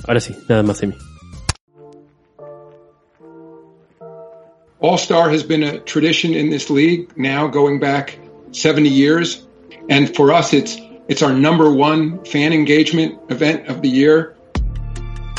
Ahora 0.07 0.19
sí, 0.19 0.35
nada 0.47 0.61
más 0.63 0.79
de 0.81 0.87
mí. 0.87 0.95
All 4.79 4.97
Star 4.97 5.29
has 5.29 5.43
been 5.43 5.63
a 5.63 5.79
tradition 5.79 6.33
in 6.33 6.49
this 6.49 6.69
league 6.69 7.17
now 7.17 7.47
going 7.47 7.79
back 7.79 8.19
70 8.51 8.89
years. 8.89 9.45
And 9.89 10.15
for 10.15 10.31
us, 10.33 10.53
it's, 10.53 10.77
it's 11.07 11.21
our 11.21 11.33
number 11.33 11.71
one 11.71 12.23
fan 12.25 12.53
engagement 12.53 13.19
event 13.29 13.67
of 13.67 13.81
the 13.81 13.89
year. 13.89 14.35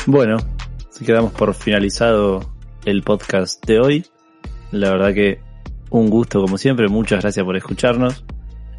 Bueno, 0.05 0.37
Así 0.97 1.05
que 1.05 1.13
damos 1.13 1.31
por 1.31 1.53
finalizado 1.53 2.41
el 2.83 3.03
podcast 3.03 3.63
de 3.67 3.79
hoy. 3.79 4.05
La 4.71 4.89
verdad 4.89 5.13
que 5.13 5.39
un 5.91 6.09
gusto 6.09 6.41
como 6.41 6.57
siempre, 6.57 6.87
muchas 6.87 7.21
gracias 7.21 7.45
por 7.45 7.55
escucharnos. 7.55 8.25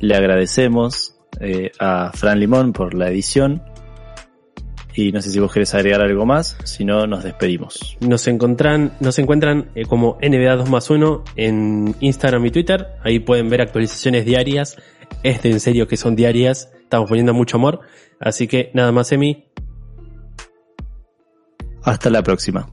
Le 0.01 0.17
agradecemos 0.17 1.15
eh, 1.39 1.71
a 1.79 2.11
Fran 2.13 2.41
Limón 2.41 2.73
por 2.73 2.95
la 2.95 3.09
edición. 3.09 3.63
Y 4.99 5.13
no 5.13 5.23
sé 5.23 5.31
si 5.31 5.39
vos 5.39 5.53
querés 5.53 5.73
agregar 5.77 6.01
algo 6.01 6.27
más, 6.27 6.59
si 6.65 6.85
no 6.85 7.07
nos 7.07 7.23
despedimos. 7.23 7.97
Nos 8.01 8.27
encuentran, 8.27 8.95
nos 8.99 9.17
encuentran 9.21 9.71
eh, 9.77 9.85
como 9.85 10.19
NBA 10.21 10.57
2 10.57 10.71
más 10.71 10.91
1 10.91 11.23
en 11.37 11.95
Instagram 12.01 12.45
y 12.47 12.51
Twitter. 12.51 12.89
Ahí 13.05 13.21
pueden 13.21 13.49
ver 13.49 13.61
actualizaciones 13.61 14.25
diarias. 14.25 14.77
Este 15.23 15.53
en 15.53 15.61
serio 15.61 15.87
que 15.87 15.97
son 15.97 16.17
diarias. 16.17 16.73
Estamos 16.83 17.09
poniendo 17.09 17.33
mucho 17.33 17.59
amor. 17.59 17.83
Así 18.19 18.49
que 18.49 18.73
nada 18.75 18.91
más, 18.91 19.13
Emi. 19.13 19.45
Hasta 21.85 22.11
la 22.11 22.25
próxima. 22.25 22.69